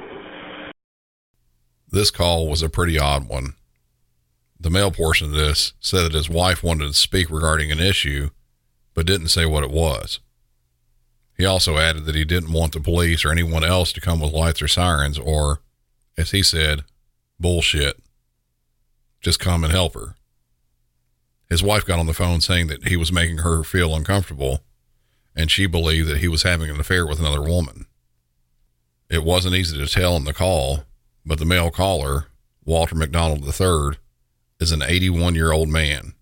This 1.90 2.10
call 2.10 2.48
was 2.48 2.62
a 2.62 2.68
pretty 2.68 2.98
odd 2.98 3.28
one. 3.28 3.54
The 4.60 4.70
male 4.70 4.90
portion 4.90 5.28
of 5.28 5.32
this 5.32 5.72
said 5.80 6.02
that 6.02 6.14
his 6.14 6.28
wife 6.28 6.62
wanted 6.62 6.88
to 6.88 6.94
speak 6.94 7.30
regarding 7.30 7.70
an 7.70 7.80
issue, 7.80 8.30
but 8.92 9.06
didn't 9.06 9.28
say 9.28 9.46
what 9.46 9.64
it 9.64 9.70
was. 9.70 10.20
He 11.36 11.46
also 11.46 11.78
added 11.78 12.04
that 12.04 12.16
he 12.16 12.24
didn't 12.24 12.52
want 12.52 12.72
the 12.72 12.80
police 12.80 13.24
or 13.24 13.30
anyone 13.30 13.64
else 13.64 13.92
to 13.92 14.00
come 14.00 14.20
with 14.20 14.32
lights 14.32 14.60
or 14.60 14.68
sirens 14.68 15.18
or, 15.18 15.60
as 16.16 16.32
he 16.32 16.42
said, 16.42 16.82
bullshit. 17.38 18.02
Just 19.20 19.38
come 19.38 19.62
and 19.62 19.72
help 19.72 19.94
her. 19.94 20.16
His 21.48 21.62
wife 21.62 21.86
got 21.86 22.00
on 22.00 22.06
the 22.06 22.12
phone 22.12 22.40
saying 22.40 22.66
that 22.66 22.88
he 22.88 22.96
was 22.96 23.12
making 23.12 23.38
her 23.38 23.62
feel 23.62 23.94
uncomfortable, 23.94 24.60
and 25.34 25.50
she 25.50 25.66
believed 25.66 26.08
that 26.08 26.18
he 26.18 26.28
was 26.28 26.42
having 26.42 26.68
an 26.68 26.80
affair 26.80 27.06
with 27.06 27.20
another 27.20 27.40
woman. 27.40 27.86
It 29.08 29.24
wasn't 29.24 29.54
easy 29.54 29.78
to 29.78 29.86
tell 29.86 30.16
in 30.16 30.24
the 30.24 30.34
call, 30.34 30.84
but 31.28 31.38
the 31.38 31.44
male 31.44 31.70
caller, 31.70 32.26
Walter 32.64 32.94
McDonald 32.94 33.44
III, 33.44 33.98
is 34.58 34.72
an 34.72 34.82
81 34.82 35.34
year 35.34 35.52
old 35.52 35.68
man. 35.68 36.14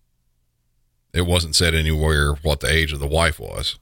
It 1.14 1.22
wasn't 1.22 1.54
said 1.54 1.74
anywhere 1.74 2.34
what 2.42 2.60
the 2.60 2.70
age 2.70 2.92
of 2.92 2.98
the 2.98 3.06
wife 3.06 3.38
was. 3.38 3.78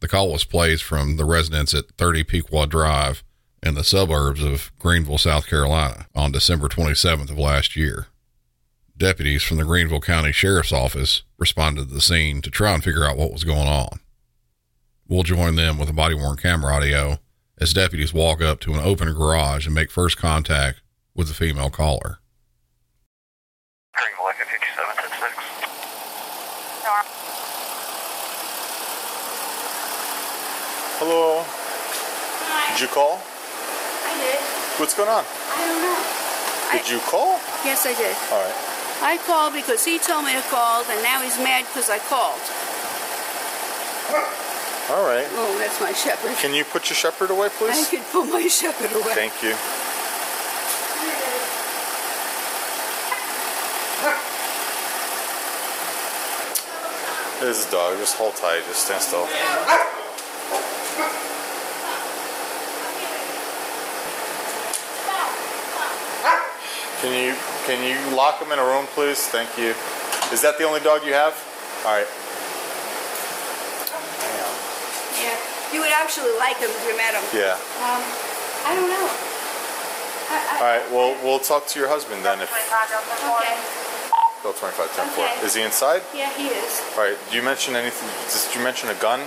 The 0.00 0.08
call 0.08 0.32
was 0.32 0.44
placed 0.44 0.82
from 0.82 1.16
the 1.16 1.24
residence 1.24 1.72
at 1.72 1.92
30 1.96 2.24
Pequot 2.24 2.66
Drive 2.66 3.22
in 3.62 3.74
the 3.74 3.84
suburbs 3.84 4.42
of 4.42 4.72
Greenville, 4.78 5.18
South 5.18 5.46
Carolina 5.46 6.06
on 6.14 6.32
December 6.32 6.68
27th 6.68 7.30
of 7.30 7.38
last 7.38 7.76
year. 7.76 8.08
Deputies 8.98 9.42
from 9.42 9.56
the 9.56 9.64
Greenville 9.64 10.00
County 10.00 10.32
Sheriff's 10.32 10.72
Office 10.72 11.22
responded 11.38 11.88
to 11.88 11.94
the 11.94 12.00
scene 12.00 12.42
to 12.42 12.50
try 12.50 12.74
and 12.74 12.82
figure 12.82 13.04
out 13.04 13.16
what 13.16 13.32
was 13.32 13.44
going 13.44 13.68
on. 13.68 14.00
We'll 15.08 15.22
join 15.22 15.54
them 15.54 15.78
with 15.78 15.88
a 15.88 15.94
body 15.94 16.14
worn 16.14 16.36
camera 16.36 16.74
audio 16.74 17.18
as 17.58 17.72
deputies 17.72 18.12
walk 18.12 18.42
up 18.42 18.60
to 18.60 18.74
an 18.74 18.80
open 18.80 19.12
garage 19.12 19.66
and 19.66 19.74
make 19.74 19.90
first 19.90 20.16
contact 20.16 20.82
with 21.14 21.28
the 21.28 21.34
female 21.34 21.70
caller. 21.70 22.18
Greenville, 23.94 24.26
57 24.36 24.84
Hello. 30.98 31.44
Did 32.72 32.80
you 32.80 32.88
call? 32.88 33.20
I 33.20 34.12
did. 34.20 34.40
What's 34.80 34.94
going 34.94 35.08
on? 35.08 35.24
I 35.24 35.64
don't 35.64 35.80
know. 35.80 36.78
Did 36.78 36.90
you 36.90 37.00
call? 37.08 37.40
Yes, 37.64 37.86
I 37.86 37.94
did. 37.94 38.16
All 38.32 38.40
right. 38.44 38.76
I 39.02 39.16
called 39.26 39.52
because 39.52 39.84
he 39.84 39.98
told 39.98 40.24
me 40.24 40.32
to 40.32 40.42
call, 40.48 40.84
and 40.84 41.02
now 41.02 41.20
he's 41.22 41.38
mad 41.38 41.64
because 41.66 41.88
I 41.88 41.98
called. 41.98 42.40
All 44.88 45.04
right. 45.04 45.26
Oh, 45.32 45.58
that's 45.58 45.80
my 45.80 45.92
shepherd. 45.92 46.36
Can 46.36 46.54
you 46.54 46.64
put 46.64 46.88
your 46.88 46.96
shepherd 46.96 47.30
away, 47.30 47.48
please? 47.58 47.86
I 47.86 47.90
can 47.90 48.04
put 48.04 48.30
my 48.30 48.46
shepherd 48.46 48.92
away. 48.92 49.14
Thank 49.14 49.42
you. 49.42 49.56
This 57.40 57.68
a 57.68 57.70
dog. 57.70 57.98
Just 57.98 58.16
hold 58.16 58.34
tight. 58.36 58.62
Just 58.66 58.86
stand 58.86 59.02
still. 59.02 59.26
Can 67.02 67.12
you 67.12 67.34
can 67.66 67.84
you 67.84 68.16
lock 68.16 68.40
him 68.40 68.52
in 68.52 68.58
a 68.58 68.64
room, 68.64 68.86
please? 68.94 69.26
Thank 69.26 69.58
you. 69.58 69.74
Is 70.32 70.40
that 70.42 70.56
the 70.58 70.64
only 70.64 70.80
dog 70.80 71.04
you 71.04 71.12
have? 71.12 71.34
All 71.84 71.92
right. 71.92 72.08
Yeah. 75.20 75.55
You 75.72 75.80
would 75.82 75.92
actually 75.92 76.30
like 76.38 76.56
him 76.58 76.70
if 76.70 76.82
you 76.86 76.94
met 76.96 77.14
him. 77.14 77.24
Yeah. 77.34 77.58
Um, 77.82 78.02
I 78.66 78.70
don't 78.74 78.90
know. 78.90 79.06
I, 80.26 80.36
I, 80.38 80.54
All 80.58 80.66
right. 80.66 80.84
Well, 80.90 81.10
we'll 81.22 81.42
talk 81.42 81.66
to 81.68 81.78
your 81.78 81.88
husband 81.88 82.24
then. 82.24 82.40
If 82.42 82.50
Okay. 82.50 82.62
Bill 84.42 84.52
twenty 84.54 84.74
five 84.78 84.90
ten 84.94 85.08
four. 85.14 85.24
Okay. 85.26 85.46
Is 85.46 85.54
he 85.54 85.62
inside? 85.62 86.02
Yeah, 86.14 86.30
he 86.38 86.46
is. 86.50 86.82
All 86.94 87.02
right. 87.02 87.18
Did 87.30 87.34
you 87.34 87.42
mention 87.42 87.74
anything? 87.74 88.06
Did 88.30 88.54
you 88.54 88.62
mention 88.62 88.90
a 88.90 88.98
gun? 89.02 89.20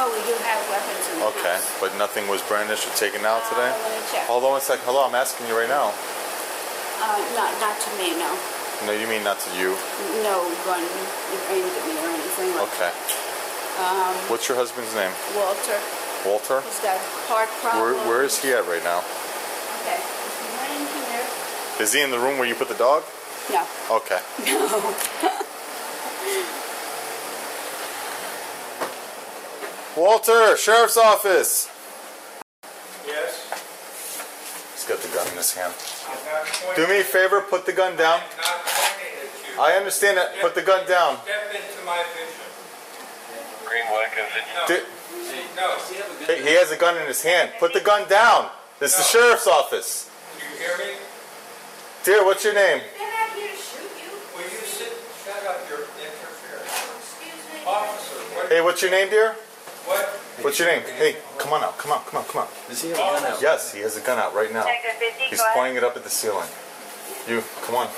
Oh, 0.00 0.08
we 0.08 0.22
do 0.24 0.32
have 0.48 0.60
weapons 0.72 1.02
in 1.12 1.18
the 1.20 1.28
Okay, 1.34 1.56
house. 1.60 1.76
but 1.82 1.92
nothing 2.00 2.24
was 2.30 2.40
brandished 2.48 2.88
or 2.88 2.94
taken 2.96 3.26
out 3.26 3.42
today. 3.52 3.68
Uh, 3.68 3.76
let 3.84 3.92
me 3.92 4.00
check. 4.08 4.24
Hold 4.32 4.44
on 4.48 4.56
one 4.56 4.62
sec. 4.64 4.80
Hello, 4.88 5.04
I'm 5.04 5.12
asking 5.18 5.44
you 5.50 5.52
right 5.58 5.68
now. 5.68 5.92
Uh, 7.04 7.20
not, 7.36 7.52
not 7.60 7.76
to 7.76 7.90
me, 8.00 8.16
no. 8.16 8.30
No, 8.88 8.96
you 8.96 9.04
mean 9.10 9.20
not 9.26 9.36
to 9.44 9.50
you. 9.60 9.76
No 10.24 10.40
gun 10.64 10.80
aimed 10.80 11.68
at 11.68 11.84
me 11.84 11.94
or 12.00 12.08
anything 12.16 12.48
like 12.56 12.70
Okay. 12.80 12.92
Um, 13.80 14.12
What's 14.28 14.46
your 14.46 14.58
husband's 14.58 14.94
name? 14.94 15.10
Walter. 15.34 15.80
Walter. 16.28 16.60
He's 16.68 16.80
got 16.84 17.00
heart 17.32 17.48
Where, 17.80 17.94
where 18.06 18.22
is 18.22 18.36
he 18.36 18.52
at 18.52 18.68
right 18.68 18.84
now? 18.84 19.00
Okay. 19.80 19.96
He 19.96 20.52
went 20.52 20.84
in 20.84 21.00
here. 21.08 21.24
Is 21.80 21.92
he 21.94 22.02
in 22.02 22.10
the 22.10 22.18
room 22.18 22.36
where 22.36 22.46
you 22.46 22.54
put 22.54 22.68
the 22.68 22.76
dog? 22.76 23.04
No. 23.50 23.64
Okay. 23.90 24.20
No. 24.46 25.40
Walter, 29.96 30.56
sheriff's 30.56 30.96
office. 30.96 31.68
Yes. 33.06 33.48
He's 34.74 34.84
got 34.84 34.98
the 35.00 35.08
gun 35.08 35.26
in 35.28 35.36
his 35.36 35.52
hand. 35.54 35.74
Do 36.76 36.86
me 36.86 37.00
a 37.00 37.04
favor, 37.04 37.40
put 37.40 37.66
the 37.66 37.72
gun 37.72 37.96
down. 37.96 38.20
I 39.58 39.72
understand 39.72 40.16
that. 40.16 40.38
Put 40.40 40.54
the 40.54 40.62
gun 40.62 40.86
down. 40.86 41.18
Step 41.24 41.52
into 41.52 41.84
my 41.84 42.04
vision. 42.14 42.39
Di- 44.66 44.82
No. 45.56 45.76
He 46.26 46.42
he 46.42 46.54
has 46.56 46.70
a 46.70 46.76
gun 46.76 46.96
in 46.96 47.06
his 47.06 47.22
hand. 47.22 47.52
Put 47.58 47.72
the 47.72 47.80
gun 47.80 48.08
down. 48.08 48.50
This 48.78 48.92
is 48.92 48.98
the 48.98 49.04
sheriff's 49.04 49.46
office. 49.46 50.10
Do 50.38 50.46
you 50.46 50.56
hear 50.58 50.78
me? 50.78 50.94
Dear, 52.04 52.24
what's 52.24 52.44
your 52.44 52.54
name? 52.54 52.80
They're 52.80 53.08
not 53.10 53.36
here 53.36 53.48
to 53.50 53.56
shoot 53.56 53.92
you. 54.00 54.10
Will 54.34 54.42
you 54.48 54.64
sit? 54.64 54.92
Shut 55.24 55.46
up. 55.46 55.60
You're 55.68 55.84
interfering. 55.84 56.64
Excuse 56.64 57.44
me. 57.52 57.66
Officer, 57.66 58.16
what? 58.36 58.48
Hey, 58.48 58.60
what's 58.60 58.80
your 58.82 58.90
name, 58.90 59.10
dear? 59.10 59.32
What? 59.86 60.06
What's 60.42 60.58
your 60.58 60.68
name? 60.68 60.82
Hey, 60.96 61.16
come 61.38 61.52
on 61.52 61.62
out. 61.62 61.76
Come 61.76 61.92
on, 61.92 62.00
come 62.04 62.20
on, 62.20 62.24
come 62.24 62.42
on. 62.42 62.48
Does 62.68 62.80
he 62.82 62.88
have 62.90 62.98
a 62.98 63.20
gun 63.20 63.24
out? 63.32 63.42
Yes, 63.42 63.72
he 63.74 63.80
has 63.80 63.96
a 63.96 64.00
gun 64.00 64.18
out 64.18 64.34
right 64.34 64.52
now. 64.52 64.64
He's 65.28 65.42
pointing 65.52 65.76
it 65.76 65.84
up 65.84 65.96
at 65.96 66.04
the 66.04 66.10
ceiling. 66.10 66.48
You, 67.28 67.44
come 67.62 67.74
on. 67.76 67.88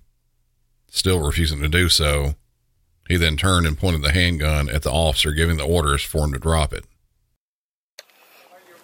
Still 0.88 1.18
refusing 1.18 1.60
to 1.62 1.68
do 1.68 1.88
so, 1.88 2.36
he 3.08 3.16
then 3.16 3.36
turned 3.36 3.66
and 3.66 3.76
pointed 3.76 4.02
the 4.02 4.12
handgun 4.12 4.68
at 4.68 4.82
the 4.82 4.92
officer, 4.92 5.32
giving 5.32 5.56
the 5.56 5.66
orders 5.66 6.04
for 6.04 6.24
him 6.24 6.32
to 6.32 6.38
drop 6.38 6.72
it. 6.72 6.84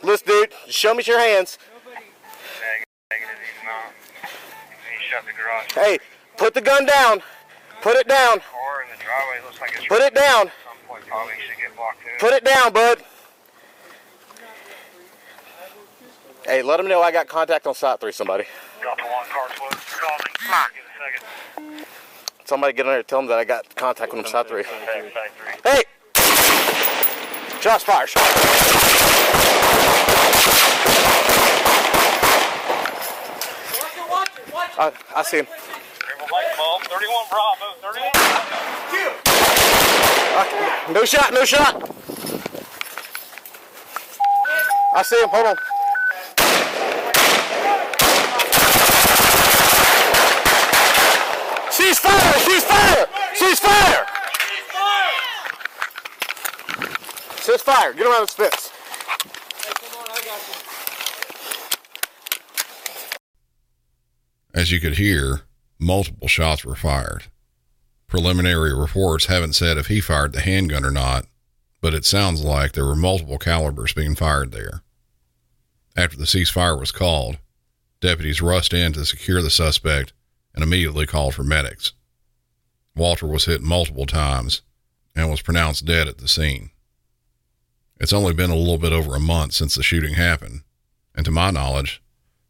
Listen, 0.02 0.26
dude, 0.26 0.52
show 0.68 0.94
me 0.94 1.02
your 1.06 1.18
hands. 1.18 1.58
Hey, 5.74 5.98
put 6.36 6.54
the 6.54 6.60
gun 6.60 6.86
down. 6.86 7.22
Put 7.82 7.96
it 7.96 8.08
down. 8.08 8.40
Put 9.88 10.00
it 10.00 10.14
down. 10.14 10.50
Put 12.18 12.32
it 12.32 12.44
down, 12.44 12.72
bud. 12.72 13.02
Hey, 16.44 16.62
let 16.62 16.78
them 16.78 16.88
know 16.88 17.00
I 17.02 17.12
got 17.12 17.28
contact 17.28 17.66
on 17.66 17.74
site 17.74 18.00
three. 18.00 18.12
Somebody. 18.12 18.44
Somebody 22.44 22.72
get 22.72 22.80
in 22.80 22.86
there. 22.86 22.98
And 22.98 23.08
tell 23.08 23.20
them 23.20 23.28
that 23.28 23.38
I 23.38 23.44
got 23.44 23.74
contact 23.76 24.12
him 24.12 24.24
side 24.26 24.48
three. 24.48 24.64
Hey, 25.64 25.84
shots 27.62 27.84
fired. 27.84 28.10
I, 34.76 34.92
I 35.14 35.22
see 35.22 35.36
him. 35.38 35.46
Uh, 40.34 40.92
no 40.92 41.04
shot, 41.04 41.32
no 41.32 41.44
shot. 41.44 41.88
I 44.96 45.02
see 45.04 45.22
him. 45.22 45.28
Hold 45.28 45.46
on. 45.46 45.56
Cease 51.70 51.98
fire! 52.00 52.40
Cease 52.40 52.64
fire! 52.64 53.06
Cease 53.34 53.60
fire! 53.60 54.11
Cease 57.42 57.60
fire! 57.60 57.92
Get 57.92 58.06
around 58.06 58.22
this 58.22 58.34
fence. 58.34 58.70
As 64.54 64.70
you 64.70 64.78
could 64.78 64.96
hear, 64.96 65.40
multiple 65.76 66.28
shots 66.28 66.64
were 66.64 66.76
fired. 66.76 67.24
Preliminary 68.06 68.72
reports 68.72 69.26
haven't 69.26 69.54
said 69.54 69.76
if 69.76 69.88
he 69.88 70.00
fired 70.00 70.32
the 70.32 70.40
handgun 70.40 70.84
or 70.84 70.92
not, 70.92 71.26
but 71.80 71.94
it 71.94 72.04
sounds 72.04 72.44
like 72.44 72.72
there 72.72 72.86
were 72.86 72.94
multiple 72.94 73.38
calibers 73.38 73.92
being 73.92 74.14
fired 74.14 74.52
there. 74.52 74.84
After 75.96 76.16
the 76.16 76.26
ceasefire 76.26 76.78
was 76.78 76.92
called, 76.92 77.38
deputies 78.00 78.40
rushed 78.40 78.72
in 78.72 78.92
to 78.92 79.04
secure 79.04 79.42
the 79.42 79.50
suspect 79.50 80.12
and 80.54 80.62
immediately 80.62 81.06
called 81.06 81.34
for 81.34 81.42
medics. 81.42 81.92
Walter 82.94 83.26
was 83.26 83.46
hit 83.46 83.62
multiple 83.62 84.06
times 84.06 84.62
and 85.16 85.28
was 85.28 85.42
pronounced 85.42 85.86
dead 85.86 86.06
at 86.06 86.18
the 86.18 86.28
scene. 86.28 86.70
It's 88.02 88.12
only 88.12 88.32
been 88.32 88.50
a 88.50 88.56
little 88.56 88.78
bit 88.78 88.92
over 88.92 89.14
a 89.14 89.20
month 89.20 89.52
since 89.52 89.76
the 89.76 89.82
shooting 89.84 90.14
happened, 90.14 90.62
and 91.14 91.24
to 91.24 91.30
my 91.30 91.52
knowledge, 91.52 92.02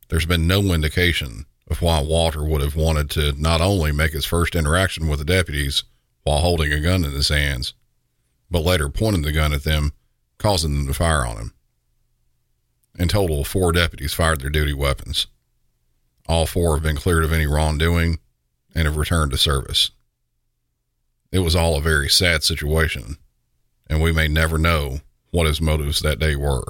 there's 0.09 0.25
been 0.25 0.47
no 0.47 0.63
indication 0.73 1.45
of 1.69 1.83
why 1.83 2.01
Walter 2.01 2.43
would 2.43 2.63
have 2.63 2.75
wanted 2.75 3.11
to 3.11 3.33
not 3.33 3.61
only 3.61 3.93
make 3.93 4.15
his 4.15 4.25
first 4.25 4.55
interaction 4.55 5.09
with 5.09 5.19
the 5.19 5.27
deputies 5.27 5.85
while 6.23 6.39
holding 6.39 6.73
a 6.73 6.81
gun 6.81 7.05
in 7.05 7.13
his 7.13 7.29
hands, 7.29 7.75
but 8.51 8.65
later 8.65 8.89
pointing 8.89 9.21
the 9.21 9.31
gun 9.31 9.53
at 9.53 9.63
them, 9.63 9.93
causing 10.39 10.73
them 10.73 10.87
to 10.87 10.95
fire 10.95 11.27
on 11.27 11.37
him. 11.37 11.55
In 12.99 13.09
total, 13.09 13.45
four 13.45 13.73
deputies 13.73 14.15
fired 14.15 14.41
their 14.41 14.49
duty 14.49 14.73
weapons. 14.73 15.27
All 16.27 16.47
four 16.47 16.77
have 16.77 16.83
been 16.83 16.97
cleared 16.97 17.25
of 17.25 17.33
any 17.33 17.47
wrongdoing 17.47 18.21
and 18.75 18.87
have 18.87 18.97
returned 18.97 19.33
to 19.33 19.39
service. 19.39 19.91
It 21.31 21.41
was 21.41 21.55
all 21.55 21.77
a 21.77 21.83
very 21.83 22.09
sad 22.09 22.43
situation, 22.43 23.19
and 23.87 24.01
we 24.01 24.13
may 24.13 24.29
never 24.29 24.57
know 24.57 25.01
what 25.33 25.47
his 25.47 25.61
motives 25.63 26.01
that 26.01 26.19
day 26.19 26.37
were. 26.37 26.63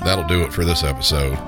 That'll 0.00 0.26
do 0.26 0.42
it 0.42 0.52
for 0.52 0.64
this 0.64 0.82
episode. 0.82 1.38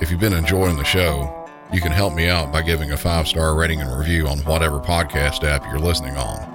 If 0.00 0.10
you've 0.10 0.20
been 0.20 0.32
enjoying 0.32 0.76
the 0.76 0.84
show, 0.84 1.48
you 1.72 1.80
can 1.80 1.90
help 1.90 2.14
me 2.14 2.28
out 2.28 2.52
by 2.52 2.62
giving 2.62 2.92
a 2.92 2.96
five 2.96 3.26
star 3.26 3.56
rating 3.56 3.80
and 3.80 3.98
review 3.98 4.28
on 4.28 4.38
whatever 4.40 4.78
podcast 4.78 5.42
app 5.42 5.64
you're 5.66 5.80
listening 5.80 6.16
on. 6.16 6.54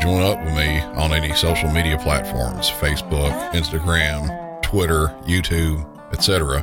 Join 0.00 0.22
up 0.22 0.44
with 0.44 0.54
me 0.54 0.80
on 0.80 1.12
any 1.12 1.34
social 1.34 1.70
media 1.70 1.96
platforms 1.96 2.68
Facebook, 2.68 3.50
Instagram, 3.52 4.60
Twitter, 4.62 5.06
YouTube, 5.24 5.88
etc. 6.12 6.62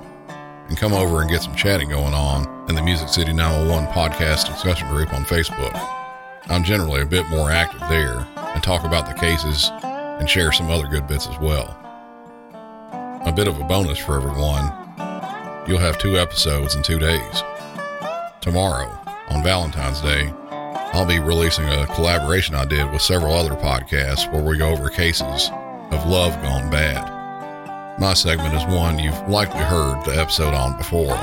And 0.68 0.78
come 0.78 0.94
over 0.94 1.22
and 1.22 1.30
get 1.30 1.42
some 1.42 1.56
chatting 1.56 1.90
going 1.90 2.14
on 2.14 2.70
in 2.70 2.76
the 2.76 2.84
Music 2.84 3.10
City 3.10 3.34
911 3.34 3.90
podcast 3.90 4.46
discussion 4.46 4.88
group 4.90 5.12
on 5.12 5.26
Facebook. 5.26 5.74
I'm 6.50 6.64
generally 6.64 7.02
a 7.02 7.06
bit 7.08 7.28
more 7.30 7.50
active 7.50 7.82
there 7.90 8.28
talk 8.70 8.84
about 8.84 9.08
the 9.08 9.20
cases 9.20 9.72
and 9.82 10.30
share 10.30 10.52
some 10.52 10.70
other 10.70 10.86
good 10.86 11.08
bits 11.08 11.26
as 11.26 11.40
well. 11.40 11.76
A 13.26 13.34
bit 13.36 13.48
of 13.48 13.60
a 13.60 13.64
bonus 13.64 13.98
for 13.98 14.16
everyone 14.16 14.62
you'll 15.68 15.80
have 15.80 15.98
two 15.98 16.20
episodes 16.20 16.76
in 16.76 16.84
two 16.84 17.00
days. 17.00 17.44
Tomorrow, 18.42 18.96
on 19.30 19.42
Valentine's 19.42 20.02
Day, 20.02 20.32
I'll 20.94 21.08
be 21.08 21.18
releasing 21.18 21.66
a 21.66 21.88
collaboration 21.88 22.54
I 22.54 22.66
did 22.66 22.92
with 22.92 23.02
several 23.02 23.34
other 23.34 23.56
podcasts 23.56 24.32
where 24.32 24.44
we 24.44 24.60
go 24.60 24.70
over 24.70 24.92
cases 24.92 25.50
of 25.90 26.06
love 26.06 26.40
gone 26.44 26.70
bad. 26.70 28.00
My 28.00 28.14
segment 28.14 28.54
is 28.54 28.64
one 28.68 29.00
you've 29.00 29.28
likely 29.28 29.62
heard 29.62 30.06
the 30.06 30.16
episode 30.16 30.54
on 30.54 30.78
before, 30.78 31.18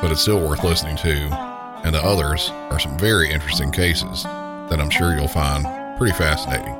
but 0.00 0.10
it's 0.10 0.22
still 0.22 0.40
worth 0.40 0.64
listening 0.64 0.96
to, 0.96 1.28
and 1.84 1.94
the 1.94 2.02
others 2.02 2.48
are 2.70 2.80
some 2.80 2.96
very 2.96 3.30
interesting 3.30 3.70
cases 3.70 4.22
that 4.22 4.80
I'm 4.80 4.88
sure 4.88 5.14
you'll 5.14 5.28
find 5.28 5.79
pretty 6.00 6.16
fascinating. 6.16 6.74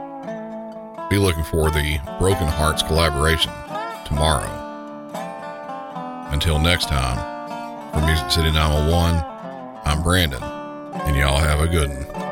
Be 1.11 1.19
looking 1.19 1.45
for 1.45 1.71
the 1.71 1.99
Broken 2.19 2.47
Hearts 2.47 2.83
collaboration 2.83 3.53
tomorrow. 4.07 4.49
Until 6.33 6.59
next 6.59 6.89
time, 6.89 7.19
for 7.93 8.01
Music 8.07 8.31
City 8.31 8.51
911, 8.51 9.23
I'm 9.85 10.03
Brandon, 10.03 10.43
and 10.43 11.15
y'all 11.15 11.39
have 11.39 11.61
a 11.61 11.69
good 11.69 11.91
one. 11.91 12.30